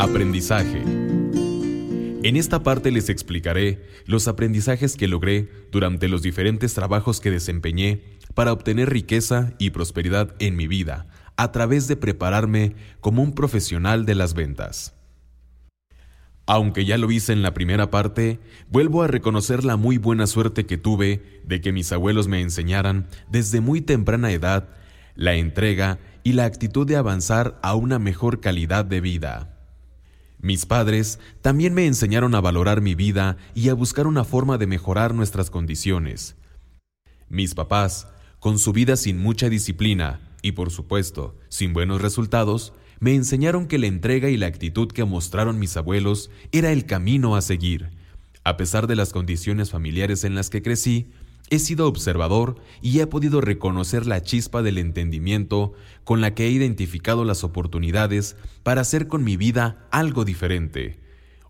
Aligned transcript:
Aprendizaje. 0.00 0.82
En 2.22 2.36
esta 2.36 2.62
parte 2.62 2.90
les 2.90 3.10
explicaré 3.10 3.86
los 4.06 4.28
aprendizajes 4.28 4.96
que 4.96 5.06
logré 5.06 5.50
durante 5.70 6.08
los 6.08 6.22
diferentes 6.22 6.72
trabajos 6.72 7.20
que 7.20 7.30
desempeñé 7.30 8.16
para 8.32 8.54
obtener 8.54 8.88
riqueza 8.88 9.52
y 9.58 9.68
prosperidad 9.68 10.34
en 10.38 10.56
mi 10.56 10.68
vida 10.68 11.06
a 11.36 11.52
través 11.52 11.86
de 11.86 11.96
prepararme 11.96 12.76
como 13.00 13.22
un 13.22 13.34
profesional 13.34 14.06
de 14.06 14.14
las 14.14 14.32
ventas. 14.32 14.94
Aunque 16.46 16.86
ya 16.86 16.96
lo 16.96 17.10
hice 17.10 17.34
en 17.34 17.42
la 17.42 17.52
primera 17.52 17.90
parte, 17.90 18.40
vuelvo 18.70 19.02
a 19.02 19.06
reconocer 19.06 19.64
la 19.64 19.76
muy 19.76 19.98
buena 19.98 20.26
suerte 20.26 20.64
que 20.64 20.78
tuve 20.78 21.42
de 21.44 21.60
que 21.60 21.72
mis 21.72 21.92
abuelos 21.92 22.26
me 22.26 22.40
enseñaran 22.40 23.06
desde 23.30 23.60
muy 23.60 23.82
temprana 23.82 24.32
edad 24.32 24.70
la 25.14 25.34
entrega 25.34 25.98
y 26.24 26.32
la 26.32 26.46
actitud 26.46 26.86
de 26.86 26.96
avanzar 26.96 27.60
a 27.62 27.74
una 27.74 27.98
mejor 27.98 28.40
calidad 28.40 28.86
de 28.86 29.02
vida. 29.02 29.59
Mis 30.42 30.64
padres 30.64 31.18
también 31.42 31.74
me 31.74 31.86
enseñaron 31.86 32.34
a 32.34 32.40
valorar 32.40 32.80
mi 32.80 32.94
vida 32.94 33.36
y 33.54 33.68
a 33.68 33.74
buscar 33.74 34.06
una 34.06 34.24
forma 34.24 34.56
de 34.56 34.66
mejorar 34.66 35.14
nuestras 35.14 35.50
condiciones. 35.50 36.36
Mis 37.28 37.54
papás, 37.54 38.08
con 38.38 38.58
su 38.58 38.72
vida 38.72 38.96
sin 38.96 39.18
mucha 39.18 39.50
disciplina 39.50 40.20
y 40.42 40.52
por 40.52 40.70
supuesto 40.70 41.36
sin 41.48 41.74
buenos 41.74 42.00
resultados, 42.00 42.72
me 43.00 43.14
enseñaron 43.14 43.66
que 43.66 43.78
la 43.78 43.86
entrega 43.86 44.30
y 44.30 44.36
la 44.36 44.46
actitud 44.46 44.88
que 44.88 45.04
mostraron 45.04 45.58
mis 45.58 45.76
abuelos 45.76 46.30
era 46.52 46.72
el 46.72 46.86
camino 46.86 47.36
a 47.36 47.42
seguir. 47.42 47.90
A 48.42 48.56
pesar 48.56 48.86
de 48.86 48.96
las 48.96 49.12
condiciones 49.12 49.70
familiares 49.70 50.24
en 50.24 50.34
las 50.34 50.48
que 50.48 50.62
crecí, 50.62 51.10
He 51.52 51.58
sido 51.58 51.88
observador 51.88 52.62
y 52.80 53.00
he 53.00 53.06
podido 53.08 53.40
reconocer 53.40 54.06
la 54.06 54.22
chispa 54.22 54.62
del 54.62 54.78
entendimiento 54.78 55.72
con 56.04 56.20
la 56.20 56.32
que 56.32 56.46
he 56.46 56.50
identificado 56.50 57.24
las 57.24 57.42
oportunidades 57.42 58.36
para 58.62 58.82
hacer 58.82 59.08
con 59.08 59.24
mi 59.24 59.36
vida 59.36 59.88
algo 59.90 60.24
diferente. 60.24 61.00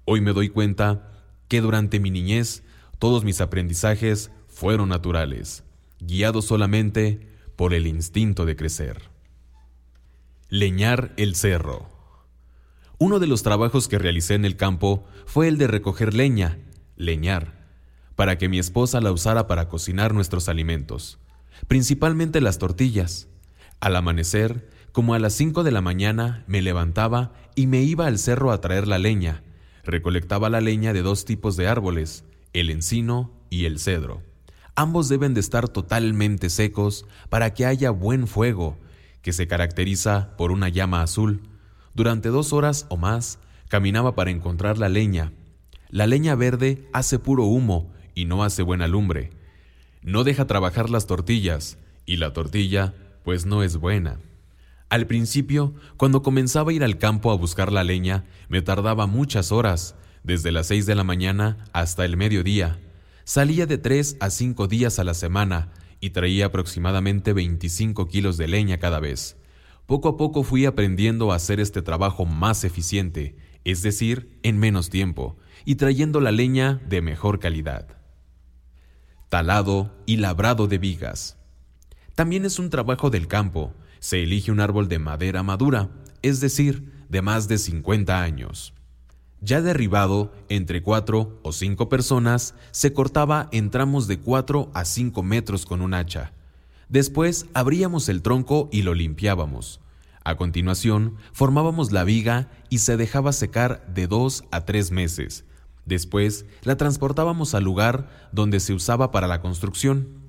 Hoy 0.07 0.23
me 0.23 0.33
doy 0.33 0.49
cuenta 0.49 1.13
que 1.49 1.61
durante 1.61 2.01
mi 2.01 2.11
niñez 2.11 2.63
todos 2.99 3.25
mis 3.25 3.43
aprendizajes 3.43 4.31
fueron 4.49 4.89
naturales, 4.89 5.65
guiados 6.01 6.47
solamente 6.47 7.29
por 7.55 7.75
el 7.75 7.87
instinto 7.87 8.47
de 8.47 8.57
crecer. 8.57 9.11
Leñar 10.49 11.13
el 11.19 11.35
cerro. 11.35 11.91
Uno 12.97 13.19
de 13.19 13.27
los 13.27 13.43
trabajos 13.43 13.87
que 13.87 13.99
realicé 13.99 14.33
en 14.33 14.47
el 14.47 14.57
campo 14.57 15.05
fue 15.27 15.47
el 15.47 15.59
de 15.59 15.67
recoger 15.67 16.15
leña, 16.15 16.59
leñar 16.97 17.60
para 18.21 18.37
que 18.37 18.51
mi 18.51 18.59
esposa 18.59 19.01
la 19.01 19.13
usara 19.13 19.47
para 19.47 19.67
cocinar 19.71 20.13
nuestros 20.13 20.51
alimentos, 20.51 21.19
principalmente 21.69 22.43
las 22.43 22.59
tortillas. 22.59 23.29
Al 23.81 23.97
amanecer, 23.97 24.69
como 24.93 25.15
a 25.15 25.19
las 25.19 25.33
cinco 25.33 25.63
de 25.63 25.71
la 25.71 25.81
mañana, 25.81 26.45
me 26.47 26.61
levantaba 26.61 27.33
y 27.55 27.67
me 27.67 27.81
iba 27.81 28.07
al 28.07 28.19
cerro 28.19 28.53
a 28.53 28.61
traer 28.61 28.87
la 28.87 28.99
leña. 28.99 29.43
Recolectaba 29.85 30.51
la 30.51 30.61
leña 30.61 30.93
de 30.93 31.01
dos 31.01 31.25
tipos 31.25 31.57
de 31.57 31.67
árboles, 31.67 32.25
el 32.53 32.69
encino 32.69 33.33
y 33.49 33.65
el 33.65 33.79
cedro. 33.79 34.23
Ambos 34.75 35.09
deben 35.09 35.33
de 35.33 35.41
estar 35.41 35.71
totalmente 35.71 36.51
secos 36.51 37.07
para 37.31 37.55
que 37.55 37.65
haya 37.65 37.91
buen 37.91 38.27
fuego, 38.27 38.77
que 39.23 39.33
se 39.33 39.49
caracteriza 39.49 40.37
por 40.37 40.53
una 40.53 40.69
llama 40.69 41.01
azul. 41.01 41.41
Durante 41.95 42.29
dos 42.29 42.53
horas 42.53 42.85
o 42.91 42.99
más 42.99 43.39
caminaba 43.69 44.15
para 44.15 44.31
encontrar 44.31 44.77
la 44.77 44.91
leña. 44.91 45.33
La 45.89 46.07
leña 46.07 46.35
verde 46.35 46.87
hace 46.93 47.19
puro 47.19 47.45
humo 47.45 47.91
y 48.21 48.27
no 48.27 48.45
hace 48.45 48.63
buena 48.63 48.87
lumbre. 48.87 49.31
No 50.03 50.25
deja 50.25 50.47
trabajar 50.47 50.91
las 50.91 51.07
tortillas, 51.07 51.79
y 52.05 52.19
la 52.19 52.35
tortilla, 52.35 52.93
pues 53.25 53.47
no 53.47 53.63
es 53.63 53.79
buena. 53.79 54.21
Al 54.91 55.07
principio, 55.07 55.73
cuando 55.97 56.21
comenzaba 56.21 56.71
a 56.71 56.75
ir 56.75 56.85
al 56.85 56.99
campo 56.99 57.31
a 57.31 57.37
buscar 57.37 57.73
la 57.73 57.83
leña, 57.83 58.27
me 58.51 58.61
tardaba 58.61 59.07
muchas 59.07 59.53
horas, 59.53 59.95
desde 60.23 60.53
las 60.53 60.67
seis 60.67 60.85
de 60.85 60.95
la 60.95 61.03
mañana 61.03 61.65
hasta 61.73 62.05
el 62.05 62.19
mediodía. 62.19 62.79
Salía 63.25 63.65
de 63.65 63.79
tres 63.79 64.19
a 64.21 64.29
cinco 64.29 64.67
días 64.67 64.99
a 64.99 65.05
la 65.05 65.15
semana 65.15 65.71
y 65.99 66.11
traía 66.11 66.47
aproximadamente 66.47 67.33
25 67.33 68.07
kilos 68.09 68.37
de 68.37 68.49
leña 68.49 68.77
cada 68.77 69.01
vez. 69.01 69.39
Poco 69.87 70.11
a 70.11 70.17
poco 70.19 70.43
fui 70.43 70.67
aprendiendo 70.67 71.33
a 71.33 71.37
hacer 71.37 71.59
este 71.59 71.81
trabajo 71.81 72.27
más 72.27 72.65
eficiente, 72.65 73.35
es 73.65 73.81
decir, 73.81 74.39
en 74.43 74.59
menos 74.59 74.91
tiempo, 74.91 75.39
y 75.65 75.77
trayendo 75.77 76.21
la 76.21 76.33
leña 76.33 76.83
de 76.87 77.01
mejor 77.01 77.39
calidad 77.39 78.00
talado 79.31 79.91
y 80.05 80.17
labrado 80.17 80.67
de 80.67 80.77
vigas. 80.77 81.39
También 82.15 82.45
es 82.45 82.59
un 82.59 82.69
trabajo 82.69 83.09
del 83.09 83.29
campo. 83.29 83.73
Se 84.01 84.23
elige 84.23 84.53
un 84.53 84.61
árbol 84.61 84.89
de 84.89 84.99
madera 84.99 85.43
madura, 85.43 85.89
es 86.21 86.41
decir, 86.41 86.93
de 87.09 87.23
más 87.23 87.49
de 87.49 87.57
50 87.57 88.21
años. 88.21 88.75
Ya 89.41 89.63
derribado, 89.63 90.35
entre 90.51 90.83
cuatro 90.83 91.41
o 91.43 91.53
cinco 91.53 91.89
personas, 91.89 92.55
se 92.73 92.93
cortaba 92.93 93.49
en 93.53 93.71
tramos 93.71 94.07
de 94.07 94.19
4 94.19 94.71
a 94.75 94.85
5 94.85 95.23
metros 95.23 95.65
con 95.65 95.81
un 95.81 95.95
hacha. 95.95 96.33
Después 96.91 97.47
abríamos 97.55 98.09
el 98.11 98.21
tronco 98.21 98.69
y 98.71 98.83
lo 98.83 98.95
limpiábamos. 98.95 99.81
A 100.25 100.37
continuación, 100.37 101.17
formábamos 101.33 101.93
la 101.93 102.05
viga 102.05 102.51
y 102.69 102.79
se 102.79 102.97
dejaba 102.97 103.33
secar 103.33 103.87
de 103.95 104.07
dos 104.07 104.45
a 104.51 104.67
tres 104.67 104.91
meses, 104.91 105.45
Después 105.91 106.47
la 106.63 106.77
transportábamos 106.77 107.53
al 107.53 107.65
lugar 107.65 108.09
donde 108.31 108.61
se 108.61 108.73
usaba 108.73 109.11
para 109.11 109.27
la 109.27 109.41
construcción. 109.41 110.21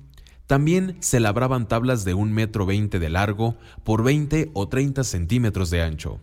También 0.48 0.96
se 0.98 1.20
labraban 1.20 1.68
tablas 1.68 2.04
de 2.04 2.14
un 2.14 2.32
metro 2.32 2.66
veinte 2.66 2.98
de 2.98 3.08
largo 3.08 3.54
por 3.84 4.02
20 4.02 4.50
o 4.54 4.68
30 4.68 5.04
centímetros 5.04 5.70
de 5.70 5.80
ancho. 5.80 6.18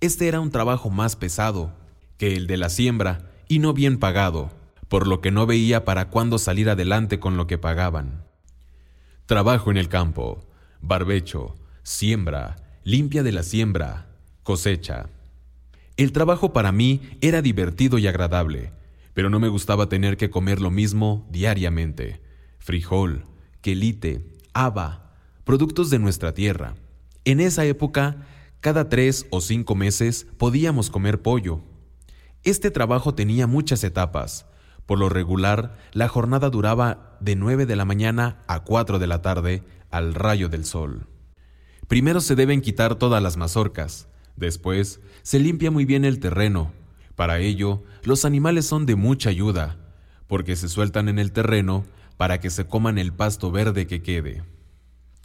Este 0.00 0.28
era 0.28 0.40
un 0.40 0.50
trabajo 0.50 0.88
más 0.88 1.14
pesado 1.14 1.74
que 2.16 2.34
el 2.36 2.46
de 2.46 2.56
la 2.56 2.70
siembra 2.70 3.30
y 3.48 3.58
no 3.58 3.74
bien 3.74 3.98
pagado, 3.98 4.48
por 4.88 5.06
lo 5.06 5.20
que 5.20 5.30
no 5.30 5.44
veía 5.44 5.84
para 5.84 6.08
cuándo 6.08 6.38
salir 6.38 6.70
adelante 6.70 7.20
con 7.20 7.36
lo 7.36 7.46
que 7.46 7.58
pagaban. 7.58 8.24
Trabajo 9.26 9.70
en 9.70 9.76
el 9.76 9.90
campo, 9.90 10.48
barbecho, 10.80 11.54
siembra, 11.82 12.56
limpia 12.82 13.22
de 13.22 13.32
la 13.32 13.42
siembra, 13.42 14.06
cosecha. 14.42 15.10
El 15.96 16.12
trabajo 16.12 16.52
para 16.52 16.72
mí 16.72 17.00
era 17.20 17.42
divertido 17.42 17.98
y 17.98 18.06
agradable, 18.06 18.72
pero 19.14 19.30
no 19.30 19.40
me 19.40 19.48
gustaba 19.48 19.88
tener 19.88 20.16
que 20.16 20.30
comer 20.30 20.60
lo 20.60 20.70
mismo 20.70 21.28
diariamente. 21.30 22.20
Frijol, 22.58 23.26
quelite, 23.60 24.24
haba, 24.54 25.14
productos 25.44 25.90
de 25.90 25.98
nuestra 25.98 26.32
tierra. 26.34 26.74
En 27.24 27.40
esa 27.40 27.64
época, 27.64 28.26
cada 28.60 28.88
tres 28.88 29.26
o 29.30 29.40
cinco 29.40 29.74
meses 29.74 30.26
podíamos 30.38 30.90
comer 30.90 31.22
pollo. 31.22 31.60
Este 32.44 32.70
trabajo 32.70 33.14
tenía 33.14 33.46
muchas 33.46 33.84
etapas. 33.84 34.46
Por 34.86 34.98
lo 34.98 35.08
regular, 35.08 35.78
la 35.92 36.08
jornada 36.08 36.50
duraba 36.50 37.16
de 37.20 37.36
9 37.36 37.66
de 37.66 37.76
la 37.76 37.84
mañana 37.84 38.42
a 38.48 38.64
4 38.64 38.98
de 38.98 39.06
la 39.06 39.22
tarde 39.22 39.62
al 39.90 40.14
rayo 40.14 40.48
del 40.48 40.64
sol. 40.64 41.06
Primero 41.88 42.20
se 42.20 42.36
deben 42.36 42.60
quitar 42.60 42.94
todas 42.94 43.22
las 43.22 43.36
mazorcas, 43.36 44.08
Después, 44.40 45.00
se 45.22 45.38
limpia 45.38 45.70
muy 45.70 45.84
bien 45.84 46.06
el 46.06 46.18
terreno. 46.18 46.72
Para 47.14 47.40
ello, 47.40 47.84
los 48.02 48.24
animales 48.24 48.64
son 48.64 48.86
de 48.86 48.96
mucha 48.96 49.28
ayuda, 49.28 49.76
porque 50.26 50.56
se 50.56 50.70
sueltan 50.70 51.10
en 51.10 51.18
el 51.18 51.30
terreno 51.30 51.84
para 52.16 52.40
que 52.40 52.48
se 52.48 52.66
coman 52.66 52.96
el 52.96 53.12
pasto 53.12 53.52
verde 53.52 53.86
que 53.86 54.02
quede. 54.02 54.42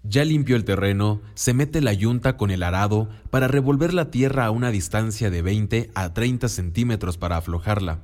Ya 0.04 0.26
limpio 0.26 0.58
el 0.58 0.66
terreno, 0.66 1.22
se 1.34 1.54
mete 1.54 1.80
la 1.80 1.94
yunta 1.94 2.36
con 2.36 2.52
el 2.52 2.62
arado 2.62 3.10
para 3.30 3.48
revolver 3.48 3.94
la 3.94 4.12
tierra 4.12 4.46
a 4.46 4.52
una 4.52 4.70
distancia 4.70 5.30
de 5.30 5.42
20 5.42 5.92
a 5.96 6.14
30 6.14 6.50
centímetros 6.50 7.18
para 7.18 7.38
aflojarla. 7.38 8.02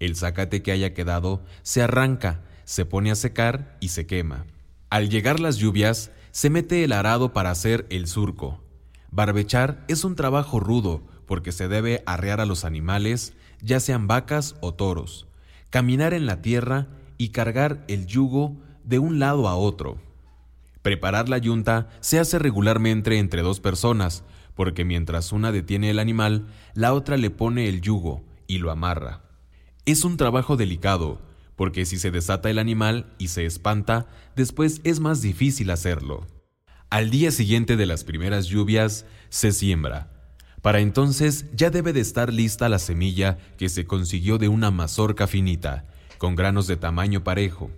El 0.00 0.16
zacate 0.16 0.60
que 0.62 0.72
haya 0.72 0.92
quedado 0.92 1.40
se 1.62 1.82
arranca, 1.82 2.42
se 2.64 2.84
pone 2.84 3.12
a 3.12 3.14
secar 3.14 3.76
y 3.80 3.90
se 3.90 4.06
quema. 4.06 4.44
Al 4.90 5.08
llegar 5.08 5.38
las 5.38 5.56
lluvias, 5.56 6.10
se 6.32 6.50
mete 6.50 6.82
el 6.82 6.92
arado 6.92 7.32
para 7.32 7.52
hacer 7.52 7.86
el 7.90 8.08
surco. 8.08 8.67
Barbechar 9.10 9.84
es 9.88 10.04
un 10.04 10.14
trabajo 10.14 10.60
rudo 10.60 11.02
porque 11.26 11.52
se 11.52 11.68
debe 11.68 12.02
arrear 12.06 12.40
a 12.40 12.46
los 12.46 12.64
animales, 12.64 13.34
ya 13.60 13.80
sean 13.80 14.06
vacas 14.06 14.56
o 14.60 14.74
toros, 14.74 15.26
caminar 15.70 16.14
en 16.14 16.26
la 16.26 16.42
tierra 16.42 16.88
y 17.16 17.30
cargar 17.30 17.84
el 17.88 18.06
yugo 18.06 18.56
de 18.84 18.98
un 18.98 19.18
lado 19.18 19.48
a 19.48 19.56
otro. 19.56 19.98
Preparar 20.82 21.28
la 21.28 21.38
yunta 21.38 21.90
se 22.00 22.18
hace 22.18 22.38
regularmente 22.38 23.18
entre 23.18 23.42
dos 23.42 23.60
personas, 23.60 24.24
porque 24.54 24.84
mientras 24.84 25.32
una 25.32 25.52
detiene 25.52 25.90
el 25.90 25.98
animal, 25.98 26.46
la 26.74 26.94
otra 26.94 27.16
le 27.16 27.30
pone 27.30 27.68
el 27.68 27.80
yugo 27.80 28.24
y 28.46 28.58
lo 28.58 28.70
amarra. 28.70 29.22
Es 29.84 30.04
un 30.04 30.16
trabajo 30.16 30.56
delicado, 30.56 31.20
porque 31.56 31.84
si 31.84 31.98
se 31.98 32.10
desata 32.10 32.50
el 32.50 32.58
animal 32.58 33.12
y 33.18 33.28
se 33.28 33.44
espanta, 33.44 34.06
después 34.36 34.80
es 34.84 35.00
más 35.00 35.20
difícil 35.20 35.70
hacerlo. 35.70 36.26
Al 36.90 37.10
día 37.10 37.30
siguiente 37.30 37.76
de 37.76 37.84
las 37.84 38.02
primeras 38.02 38.46
lluvias, 38.46 39.04
se 39.28 39.52
siembra. 39.52 40.10
Para 40.62 40.80
entonces 40.80 41.44
ya 41.54 41.68
debe 41.68 41.92
de 41.92 42.00
estar 42.00 42.32
lista 42.32 42.70
la 42.70 42.78
semilla 42.78 43.36
que 43.58 43.68
se 43.68 43.84
consiguió 43.84 44.38
de 44.38 44.48
una 44.48 44.70
mazorca 44.70 45.26
finita, 45.26 45.84
con 46.16 46.34
granos 46.34 46.66
de 46.66 46.76
tamaño 46.76 47.22
parejo. 47.22 47.70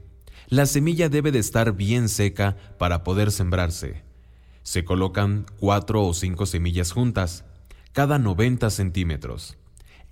La 0.48 0.64
semilla 0.64 1.08
debe 1.08 1.32
de 1.32 1.40
estar 1.40 1.76
bien 1.76 2.08
seca 2.08 2.56
para 2.78 3.02
poder 3.02 3.32
sembrarse. 3.32 4.02
Se 4.62 4.84
colocan 4.84 5.44
cuatro 5.58 6.04
o 6.04 6.14
cinco 6.14 6.46
semillas 6.46 6.92
juntas, 6.92 7.44
cada 7.92 8.20
90 8.20 8.70
centímetros. 8.70 9.56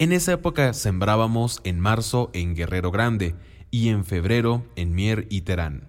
En 0.01 0.13
esa 0.13 0.33
época 0.33 0.73
sembrábamos 0.75 1.61
en 1.63 1.79
marzo 1.79 2.31
en 2.33 2.57
Guerrero 2.57 2.91
Grande 2.91 3.37
y 3.71 3.91
en 3.91 4.05
febrero 4.05 4.67
en 4.75 4.93
Mier 4.93 5.29
y 5.31 5.43
Terán. 5.43 5.89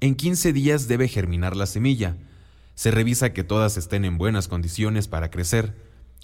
En 0.00 0.14
15 0.14 0.52
días 0.52 0.88
debe 0.88 1.08
germinar 1.08 1.56
la 1.56 1.66
semilla. 1.66 2.16
Se 2.80 2.90
revisa 2.90 3.34
que 3.34 3.44
todas 3.44 3.76
estén 3.76 4.06
en 4.06 4.16
buenas 4.16 4.48
condiciones 4.48 5.06
para 5.06 5.30
crecer. 5.30 5.76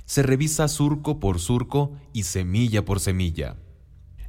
Se 0.07 0.23
revisa 0.23 0.69
surco 0.69 1.21
por 1.21 1.39
surco 1.39 1.93
y 2.15 2.23
semilla 2.23 2.83
por 2.83 2.99
semilla. 2.99 3.57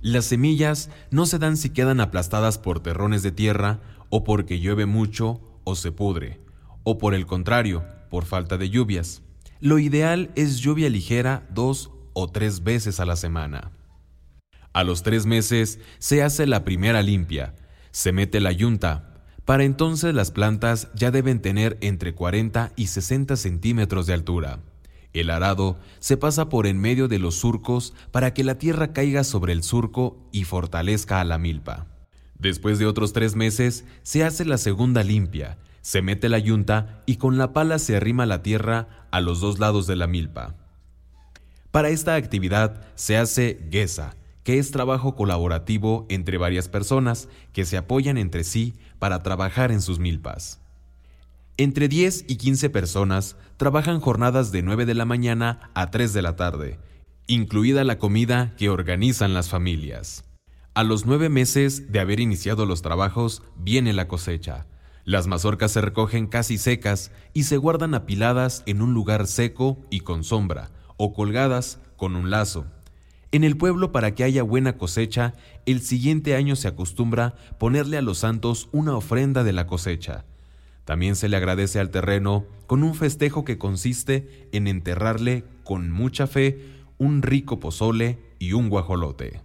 Las 0.01 0.25
semillas 0.25 0.89
no 1.09 1.25
se 1.25 1.39
dan 1.39 1.55
si 1.55 1.69
quedan 1.69 2.01
aplastadas 2.01 2.57
por 2.57 2.81
terrones 2.81 3.23
de 3.23 3.31
tierra 3.31 3.79
o 4.09 4.25
porque 4.25 4.59
llueve 4.59 4.85
mucho 4.85 5.39
o 5.63 5.75
se 5.75 5.93
pudre, 5.93 6.41
o 6.83 6.97
por 6.97 7.13
el 7.13 7.25
contrario, 7.25 7.85
por 8.09 8.25
falta 8.25 8.57
de 8.57 8.69
lluvias. 8.69 9.21
Lo 9.61 9.79
ideal 9.79 10.29
es 10.35 10.57
lluvia 10.57 10.89
ligera 10.89 11.47
dos 11.49 11.91
o 12.11 12.27
tres 12.27 12.61
veces 12.61 12.99
a 12.99 13.05
la 13.05 13.15
semana. 13.15 13.71
A 14.73 14.83
los 14.83 15.01
tres 15.01 15.25
meses 15.25 15.79
se 15.97 16.23
hace 16.23 16.45
la 16.45 16.65
primera 16.65 17.01
limpia, 17.03 17.55
se 17.91 18.11
mete 18.11 18.41
la 18.41 18.51
yunta. 18.51 19.06
Para 19.47 19.63
entonces 19.63 20.13
las 20.13 20.31
plantas 20.31 20.89
ya 20.93 21.09
deben 21.09 21.41
tener 21.41 21.77
entre 21.79 22.13
40 22.13 22.73
y 22.75 22.87
60 22.87 23.37
centímetros 23.37 24.05
de 24.05 24.13
altura. 24.13 24.59
El 25.13 25.29
arado 25.29 25.79
se 25.99 26.17
pasa 26.17 26.49
por 26.49 26.67
en 26.67 26.77
medio 26.77 27.07
de 27.07 27.17
los 27.17 27.35
surcos 27.35 27.93
para 28.11 28.33
que 28.33 28.43
la 28.43 28.57
tierra 28.57 28.91
caiga 28.91 29.23
sobre 29.23 29.53
el 29.53 29.63
surco 29.63 30.17
y 30.33 30.43
fortalezca 30.43 31.21
a 31.21 31.23
la 31.23 31.37
milpa. 31.37 31.87
Después 32.37 32.77
de 32.77 32.87
otros 32.87 33.13
tres 33.13 33.37
meses 33.37 33.85
se 34.03 34.25
hace 34.25 34.43
la 34.43 34.57
segunda 34.57 35.01
limpia, 35.01 35.57
se 35.79 36.01
mete 36.01 36.27
la 36.27 36.39
yunta 36.39 37.01
y 37.05 37.15
con 37.15 37.37
la 37.37 37.53
pala 37.53 37.79
se 37.79 37.95
arrima 37.95 38.25
la 38.25 38.43
tierra 38.43 39.07
a 39.11 39.21
los 39.21 39.39
dos 39.39 39.59
lados 39.59 39.87
de 39.87 39.95
la 39.95 40.07
milpa. 40.07 40.57
Para 41.71 41.87
esta 41.87 42.15
actividad 42.15 42.85
se 42.95 43.15
hace 43.15 43.65
guesa, 43.71 44.17
que 44.47 44.59
es 44.59 44.71
trabajo 44.71 45.13
colaborativo 45.13 46.05
entre 46.07 46.37
varias 46.37 46.69
personas 46.69 47.27
que 47.51 47.65
se 47.65 47.75
apoyan 47.75 48.17
entre 48.17 48.45
sí 48.45 48.75
para 48.97 49.21
trabajar 49.21 49.73
en 49.73 49.81
sus 49.81 49.99
milpas. 49.99 50.61
Entre 51.57 51.89
10 51.89 52.23
y 52.29 52.37
15 52.37 52.69
personas 52.69 53.35
trabajan 53.57 53.99
jornadas 53.99 54.53
de 54.53 54.61
9 54.61 54.85
de 54.85 54.93
la 54.93 55.03
mañana 55.03 55.69
a 55.73 55.91
3 55.91 56.13
de 56.13 56.21
la 56.21 56.37
tarde, 56.37 56.79
incluida 57.27 57.83
la 57.83 57.97
comida 57.97 58.55
que 58.55 58.69
organizan 58.69 59.33
las 59.33 59.49
familias. 59.49 60.23
A 60.73 60.85
los 60.85 61.05
nueve 61.05 61.27
meses 61.27 61.91
de 61.91 61.99
haber 61.99 62.21
iniciado 62.21 62.65
los 62.65 62.81
trabajos 62.81 63.43
viene 63.57 63.91
la 63.91 64.07
cosecha. 64.07 64.65
Las 65.03 65.27
mazorcas 65.27 65.73
se 65.73 65.81
recogen 65.81 66.25
casi 66.25 66.57
secas 66.57 67.11
y 67.33 67.43
se 67.43 67.57
guardan 67.57 67.95
apiladas 67.95 68.63
en 68.65 68.81
un 68.81 68.93
lugar 68.93 69.27
seco 69.27 69.85
y 69.89 69.99
con 69.99 70.23
sombra, 70.23 70.71
o 70.95 71.13
colgadas 71.13 71.81
con 71.97 72.15
un 72.15 72.29
lazo. 72.29 72.65
En 73.37 73.43
el 73.43 73.55
pueblo, 73.55 73.91
para 73.91 74.15
que 74.15 74.23
haya 74.23 74.41
buena 74.41 74.79
cosecha, 74.79 75.35
el 75.67 75.81
siguiente 75.81 76.35
año 76.35 76.55
se 76.55 76.69
acostumbra 76.69 77.35
ponerle 77.59 77.95
a 77.97 78.01
los 78.01 78.17
santos 78.17 78.67
una 78.71 78.97
ofrenda 78.97 79.43
de 79.43 79.53
la 79.53 79.67
cosecha. 79.67 80.25
También 80.85 81.15
se 81.15 81.29
le 81.29 81.37
agradece 81.37 81.79
al 81.79 81.91
terreno 81.91 82.47
con 82.65 82.81
un 82.81 82.95
festejo 82.95 83.45
que 83.45 83.59
consiste 83.59 84.49
en 84.53 84.65
enterrarle 84.65 85.43
con 85.63 85.91
mucha 85.91 86.25
fe 86.25 86.65
un 86.97 87.21
rico 87.21 87.59
pozole 87.59 88.17
y 88.39 88.53
un 88.53 88.69
guajolote. 88.69 89.41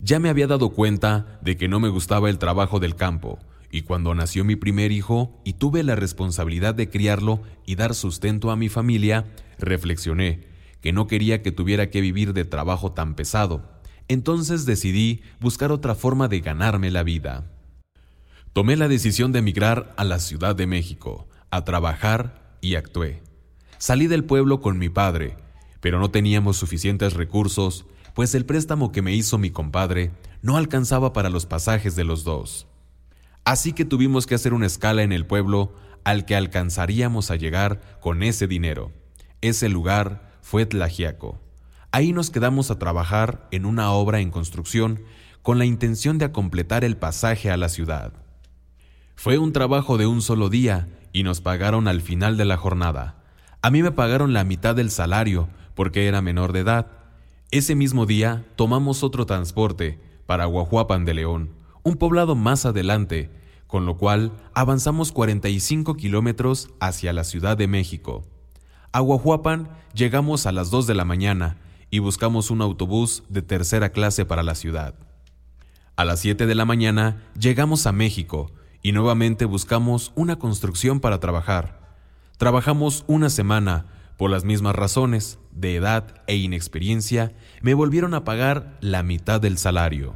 Ya 0.00 0.18
me 0.18 0.28
había 0.28 0.48
dado 0.48 0.70
cuenta 0.70 1.38
de 1.42 1.56
que 1.56 1.68
no 1.68 1.78
me 1.78 1.90
gustaba 1.90 2.28
el 2.28 2.38
trabajo 2.38 2.80
del 2.80 2.96
campo, 2.96 3.38
y 3.70 3.82
cuando 3.82 4.16
nació 4.16 4.44
mi 4.44 4.56
primer 4.56 4.90
hijo 4.90 5.40
y 5.44 5.52
tuve 5.52 5.84
la 5.84 5.94
responsabilidad 5.94 6.74
de 6.74 6.90
criarlo 6.90 7.42
y 7.66 7.76
dar 7.76 7.94
sustento 7.94 8.50
a 8.50 8.56
mi 8.56 8.68
familia, 8.68 9.26
reflexioné 9.60 10.55
que 10.86 10.92
no 10.92 11.08
quería 11.08 11.42
que 11.42 11.50
tuviera 11.50 11.90
que 11.90 12.00
vivir 12.00 12.32
de 12.32 12.44
trabajo 12.44 12.92
tan 12.92 13.16
pesado. 13.16 13.68
Entonces 14.06 14.66
decidí 14.66 15.20
buscar 15.40 15.72
otra 15.72 15.96
forma 15.96 16.28
de 16.28 16.38
ganarme 16.38 16.92
la 16.92 17.02
vida. 17.02 17.50
Tomé 18.52 18.76
la 18.76 18.86
decisión 18.86 19.32
de 19.32 19.40
emigrar 19.40 19.92
a 19.96 20.04
la 20.04 20.20
Ciudad 20.20 20.54
de 20.54 20.68
México, 20.68 21.26
a 21.50 21.64
trabajar 21.64 22.56
y 22.60 22.76
actué. 22.76 23.20
Salí 23.78 24.06
del 24.06 24.22
pueblo 24.22 24.60
con 24.60 24.78
mi 24.78 24.88
padre, 24.88 25.36
pero 25.80 25.98
no 25.98 26.12
teníamos 26.12 26.56
suficientes 26.56 27.14
recursos, 27.14 27.86
pues 28.14 28.36
el 28.36 28.46
préstamo 28.46 28.92
que 28.92 29.02
me 29.02 29.12
hizo 29.12 29.38
mi 29.38 29.50
compadre 29.50 30.12
no 30.40 30.56
alcanzaba 30.56 31.12
para 31.12 31.30
los 31.30 31.46
pasajes 31.46 31.96
de 31.96 32.04
los 32.04 32.22
dos. 32.22 32.68
Así 33.44 33.72
que 33.72 33.84
tuvimos 33.84 34.24
que 34.24 34.36
hacer 34.36 34.54
una 34.54 34.66
escala 34.66 35.02
en 35.02 35.10
el 35.10 35.26
pueblo 35.26 35.74
al 36.04 36.26
que 36.26 36.36
alcanzaríamos 36.36 37.32
a 37.32 37.34
llegar 37.34 37.98
con 38.00 38.22
ese 38.22 38.46
dinero. 38.46 38.92
Ese 39.40 39.68
lugar 39.68 40.25
fue 40.46 40.64
Tlajiaco. 40.64 41.40
Ahí 41.90 42.12
nos 42.12 42.30
quedamos 42.30 42.70
a 42.70 42.78
trabajar 42.78 43.48
en 43.50 43.66
una 43.66 43.90
obra 43.90 44.20
en 44.20 44.30
construcción 44.30 45.02
con 45.42 45.58
la 45.58 45.64
intención 45.64 46.18
de 46.18 46.30
completar 46.30 46.84
el 46.84 46.96
pasaje 46.96 47.50
a 47.50 47.56
la 47.56 47.68
ciudad. 47.68 48.12
Fue 49.16 49.38
un 49.38 49.52
trabajo 49.52 49.98
de 49.98 50.06
un 50.06 50.22
solo 50.22 50.48
día 50.48 50.88
y 51.12 51.24
nos 51.24 51.40
pagaron 51.40 51.88
al 51.88 52.00
final 52.00 52.36
de 52.36 52.44
la 52.44 52.56
jornada. 52.56 53.24
A 53.60 53.72
mí 53.72 53.82
me 53.82 53.90
pagaron 53.90 54.34
la 54.34 54.44
mitad 54.44 54.76
del 54.76 54.92
salario 54.92 55.48
porque 55.74 56.06
era 56.06 56.22
menor 56.22 56.52
de 56.52 56.60
edad. 56.60 56.92
Ese 57.50 57.74
mismo 57.74 58.06
día 58.06 58.44
tomamos 58.54 59.02
otro 59.02 59.26
transporte 59.26 59.98
para 60.26 60.44
Guajuapan 60.44 61.04
de 61.04 61.14
León, 61.14 61.56
un 61.82 61.96
poblado 61.96 62.36
más 62.36 62.66
adelante, 62.66 63.30
con 63.66 63.84
lo 63.84 63.96
cual 63.96 64.30
avanzamos 64.54 65.10
45 65.10 65.96
kilómetros 65.96 66.70
hacia 66.78 67.12
la 67.12 67.24
Ciudad 67.24 67.56
de 67.56 67.66
México. 67.66 68.22
A 68.96 69.02
llegamos 69.92 70.46
a 70.46 70.52
las 70.52 70.70
2 70.70 70.86
de 70.86 70.94
la 70.94 71.04
mañana 71.04 71.58
y 71.90 71.98
buscamos 71.98 72.50
un 72.50 72.62
autobús 72.62 73.24
de 73.28 73.42
tercera 73.42 73.90
clase 73.90 74.24
para 74.24 74.42
la 74.42 74.54
ciudad. 74.54 74.94
A 75.96 76.06
las 76.06 76.20
7 76.20 76.46
de 76.46 76.54
la 76.54 76.64
mañana 76.64 77.22
llegamos 77.38 77.86
a 77.86 77.92
México 77.92 78.52
y 78.80 78.92
nuevamente 78.92 79.44
buscamos 79.44 80.12
una 80.14 80.38
construcción 80.38 81.00
para 81.00 81.20
trabajar. 81.20 81.94
Trabajamos 82.38 83.04
una 83.06 83.28
semana, 83.28 83.84
por 84.16 84.30
las 84.30 84.44
mismas 84.44 84.74
razones, 84.74 85.38
de 85.50 85.76
edad 85.76 86.22
e 86.26 86.36
inexperiencia, 86.36 87.34
me 87.60 87.74
volvieron 87.74 88.14
a 88.14 88.24
pagar 88.24 88.78
la 88.80 89.02
mitad 89.02 89.42
del 89.42 89.58
salario. 89.58 90.14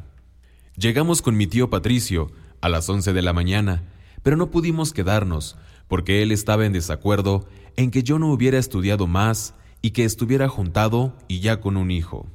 Llegamos 0.75 1.21
con 1.21 1.37
mi 1.37 1.47
tío 1.47 1.69
Patricio 1.69 2.29
a 2.63 2.71
las 2.71 2.89
11 2.89 3.13
de 3.13 3.21
la 3.21 3.35
mañana, 3.35 3.83
pero 4.23 4.39
no 4.39 4.51
pudimos 4.51 4.95
quedarnos 4.95 5.59
porque 5.91 6.23
él 6.23 6.31
estaba 6.31 6.65
en 6.65 6.73
desacuerdo 6.73 7.49
en 7.77 7.91
que 7.91 8.03
yo 8.03 8.19
no 8.19 8.33
hubiera 8.33 8.59
estudiado 8.59 9.07
más 9.07 9.55
y 9.83 9.91
que 9.91 10.05
estuviera 10.05 10.49
juntado 10.49 11.17
y 11.29 11.41
ya 11.41 11.61
con 11.61 11.77
un 11.77 11.91
hijo. 11.91 12.27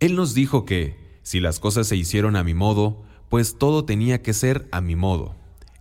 Él 0.00 0.14
nos 0.14 0.34
dijo 0.34 0.64
que, 0.64 1.18
si 1.22 1.40
las 1.40 1.58
cosas 1.58 1.86
se 1.86 1.96
hicieron 1.96 2.36
a 2.36 2.44
mi 2.44 2.54
modo, 2.54 3.02
pues 3.28 3.58
todo 3.58 3.84
tenía 3.84 4.22
que 4.22 4.32
ser 4.32 4.68
a 4.72 4.80
mi 4.80 4.94
modo. 4.94 5.34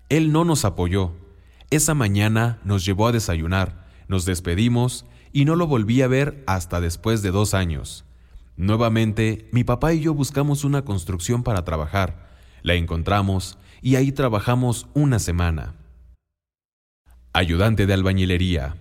Él 0.10 0.32
no 0.32 0.46
nos 0.46 0.66
apoyó. 0.66 1.14
Esa 1.70 1.94
mañana 1.94 2.60
nos 2.64 2.86
llevó 2.86 3.08
a 3.08 3.12
desayunar, 3.12 3.88
nos 4.08 4.26
despedimos 4.26 5.06
y 5.34 5.46
no 5.46 5.56
lo 5.56 5.68
volví 5.68 6.02
a 6.02 6.08
ver 6.08 6.44
hasta 6.48 6.80
después 6.80 7.22
de 7.22 7.32
dos 7.32 7.54
años. 7.54 8.06
Nuevamente, 8.58 9.50
mi 9.52 9.64
papá 9.64 9.94
y 9.94 10.00
yo 10.00 10.14
buscamos 10.14 10.64
una 10.64 10.84
construcción 10.84 11.44
para 11.44 11.66
trabajar. 11.66 12.30
La 12.62 12.76
encontramos 12.76 13.58
y 13.82 13.98
ahí 13.98 14.12
trabajamos 14.12 14.88
una 14.94 15.20
semana. 15.20 15.76
Ayudante 17.38 17.86
de 17.86 17.94
albañilería. 17.94 18.78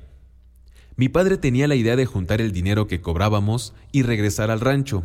Mi 0.95 1.09
padre 1.09 1.39
tenía 1.39 1.67
la 1.67 1.75
idea 1.75 1.97
de 1.97 2.07
juntar 2.07 2.41
el 2.41 2.53
dinero 2.53 2.87
que 2.87 3.01
cobrábamos 3.01 3.75
y 3.91 4.05
regresar 4.05 4.53
al 4.53 4.61
rancho. 4.61 5.03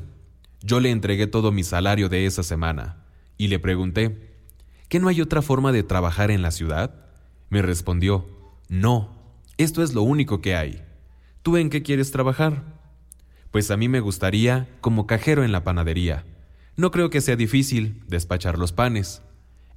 Yo 0.61 0.79
le 0.79 0.91
entregué 0.91 1.25
todo 1.25 1.51
mi 1.51 1.63
salario 1.63 2.09
de 2.09 2.27
esa 2.27 2.43
semana 2.43 3.05
y 3.39 3.47
le 3.47 3.57
pregunté, 3.57 4.35
¿Que 4.87 4.99
no 4.99 5.07
hay 5.07 5.19
otra 5.19 5.41
forma 5.41 5.71
de 5.71 5.81
trabajar 5.81 6.29
en 6.29 6.43
la 6.43 6.51
ciudad? 6.51 6.93
Me 7.49 7.63
respondió, 7.63 8.27
no, 8.67 9.17
esto 9.57 9.81
es 9.81 9.95
lo 9.95 10.03
único 10.03 10.41
que 10.41 10.55
hay. 10.55 10.83
¿Tú 11.41 11.57
en 11.57 11.71
qué 11.71 11.81
quieres 11.81 12.11
trabajar? 12.11 12.61
Pues 13.49 13.71
a 13.71 13.77
mí 13.77 13.89
me 13.89 13.99
gustaría 13.99 14.69
como 14.79 15.07
cajero 15.07 15.43
en 15.43 15.51
la 15.51 15.63
panadería. 15.63 16.23
No 16.75 16.91
creo 16.91 17.09
que 17.09 17.19
sea 17.19 17.35
difícil 17.35 18.03
despachar 18.05 18.59
los 18.59 18.73
panes. 18.73 19.23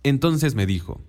Entonces 0.02 0.55
me 0.55 0.67
dijo, 0.67 1.00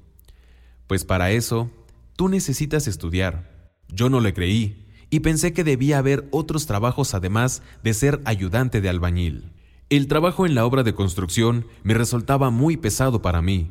Pues 0.88 1.03
para 1.03 1.32
eso, 1.32 1.70
tú 2.15 2.29
necesitas 2.29 2.88
estudiar. 2.88 3.72
Yo 3.88 4.10
no 4.10 4.20
le 4.20 4.34
creí 4.34 4.88
y 5.10 5.20
pensé 5.20 5.53
que 5.53 5.63
debía 5.63 6.00
haber 6.00 6.27
otros 6.32 6.65
trabajos 6.65 7.13
además 7.13 7.62
de 7.84 7.93
ser 7.93 8.22
ayudante 8.25 8.82
de 8.82 8.89
albañil. 8.89 9.51
El 9.89 10.08
trabajo 10.08 10.46
en 10.46 10.55
la 10.55 10.65
obra 10.65 10.84
de 10.84 10.96
construcción 10.96 11.67
me 11.84 11.93
resultaba 11.93 12.50
muy 12.50 12.77
pesado 12.77 13.22
para 13.22 13.41
mí. 13.41 13.70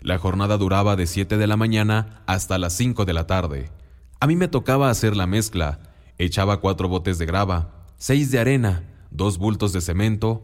La 0.00 0.18
jornada 0.18 0.56
duraba 0.56 0.96
de 0.96 1.06
7 1.06 1.36
de 1.36 1.46
la 1.46 1.56
mañana 1.56 2.22
hasta 2.26 2.58
las 2.58 2.72
5 2.72 3.04
de 3.04 3.12
la 3.12 3.26
tarde. 3.26 3.70
A 4.18 4.26
mí 4.26 4.34
me 4.36 4.48
tocaba 4.48 4.90
hacer 4.90 5.16
la 5.16 5.26
mezcla. 5.26 5.80
Echaba 6.18 6.60
cuatro 6.60 6.88
botes 6.88 7.16
de 7.18 7.24
grava, 7.24 7.86
seis 7.96 8.30
de 8.30 8.38
arena, 8.38 8.84
dos 9.10 9.38
bultos 9.38 9.72
de 9.72 9.80
cemento, 9.80 10.42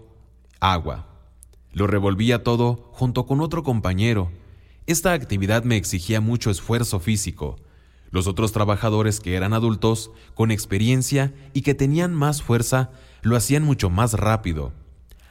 agua. 0.61 1.09
Lo 1.73 1.87
revolvía 1.87 2.43
todo 2.43 2.89
junto 2.93 3.27
con 3.27 3.43
otro 3.43 3.63
compañero. 3.63 4.31
Esta 4.87 5.13
actividad 5.15 5.65
me 5.65 5.77
exigía 5.77 6.21
mucho 6.21 6.49
esfuerzo 6.49 7.01
físico. 7.01 7.57
Los 8.13 8.29
otros 8.29 8.53
trabajadores 8.53 9.19
que 9.19 9.35
eran 9.35 9.53
adultos, 9.53 10.13
con 10.35 10.53
experiencia 10.53 11.35
y 11.53 11.63
que 11.63 11.75
tenían 11.75 12.15
más 12.15 12.41
fuerza, 12.41 12.91
lo 13.23 13.35
hacían 13.35 13.65
mucho 13.65 13.91
más 13.91 14.15
rápido. 14.15 14.73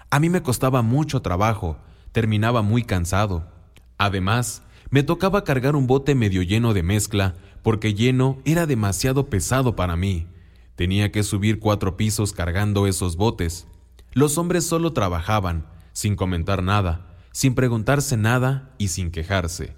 A 0.09 0.19
mí 0.19 0.29
me 0.29 0.43
costaba 0.43 0.81
mucho 0.81 1.21
trabajo, 1.21 1.77
terminaba 2.11 2.63
muy 2.63 2.83
cansado. 2.83 3.49
Además, 3.97 4.61
me 4.89 5.03
tocaba 5.03 5.45
cargar 5.45 5.77
un 5.77 5.87
bote 5.87 6.15
medio 6.15 6.41
lleno 6.41 6.73
de 6.73 6.83
mezcla, 6.83 7.35
porque 7.63 7.93
lleno 7.93 8.39
era 8.43 8.65
demasiado 8.65 9.29
pesado 9.29 9.77
para 9.77 9.95
mí. 9.95 10.27
Tenía 10.75 11.13
que 11.13 11.23
subir 11.23 11.59
cuatro 11.59 11.95
pisos 11.95 12.33
cargando 12.33 12.87
esos 12.87 13.15
botes. 13.15 13.67
Los 14.11 14.37
hombres 14.37 14.65
solo 14.65 14.91
trabajaban, 14.91 15.65
sin 15.93 16.17
comentar 16.17 16.61
nada, 16.61 17.14
sin 17.35 17.53
preguntarse 17.53 18.15
nada 18.15 18.73
y 18.77 18.87
sin 18.87 19.11
quejarse. 19.11 19.75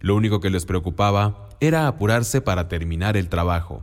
Lo 0.00 0.16
único 0.16 0.40
que 0.40 0.48
les 0.48 0.64
preocupaba 0.64 1.50
era 1.60 1.86
apurarse 1.86 2.40
para 2.40 2.66
terminar 2.66 3.18
el 3.18 3.28
trabajo. 3.28 3.82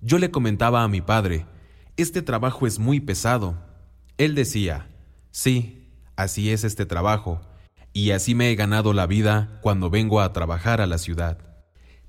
Yo 0.00 0.16
le 0.16 0.30
comentaba 0.30 0.82
a 0.82 0.88
mi 0.88 1.02
padre, 1.02 1.44
este 1.98 2.22
trabajo 2.22 2.66
es 2.66 2.78
muy 2.78 2.98
pesado. 2.98 3.58
Él 4.16 4.34
decía, 4.34 4.88
sí, 5.30 5.92
así 6.16 6.50
es 6.50 6.64
este 6.64 6.86
trabajo, 6.86 7.42
y 7.92 8.12
así 8.12 8.34
me 8.34 8.50
he 8.50 8.54
ganado 8.54 8.94
la 8.94 9.06
vida 9.06 9.58
cuando 9.60 9.90
vengo 9.90 10.22
a 10.22 10.32
trabajar 10.32 10.80
a 10.80 10.86
la 10.86 10.96
ciudad. 10.96 11.36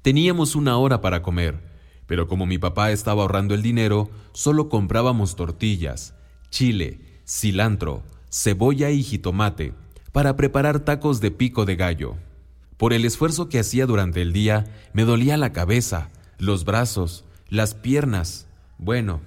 Teníamos 0.01 0.55
una 0.55 0.77
hora 0.77 1.01
para 1.01 1.21
comer, 1.23 1.59
pero 2.07 2.29
como 2.29 2.45
mi 2.45 2.57
papá 2.57 2.91
estaba 2.91 3.23
ahorrando 3.23 3.53
el 3.53 3.61
dinero, 3.61 4.09
solo 4.31 4.69
comprábamos 4.69 5.35
tortillas, 5.35 6.13
chile, 6.49 7.21
cilantro, 7.27 8.05
cebolla 8.29 8.91
y 8.91 9.03
jitomate 9.03 9.80
para 10.11 10.35
preparar 10.35 10.79
tacos 10.81 11.21
de 11.21 11.31
pico 11.31 11.65
de 11.65 11.75
gallo. 11.75 12.15
Por 12.77 12.93
el 12.93 13.05
esfuerzo 13.05 13.49
que 13.49 13.59
hacía 13.59 13.85
durante 13.85 14.21
el 14.21 14.33
día, 14.33 14.65
me 14.93 15.03
dolía 15.03 15.37
la 15.37 15.53
cabeza, 15.53 16.09
los 16.37 16.65
brazos, 16.65 17.25
las 17.49 17.75
piernas, 17.75 18.47
bueno, 18.77 19.21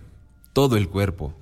todo 0.53 0.77
el 0.77 0.89
cuerpo. 0.89 1.35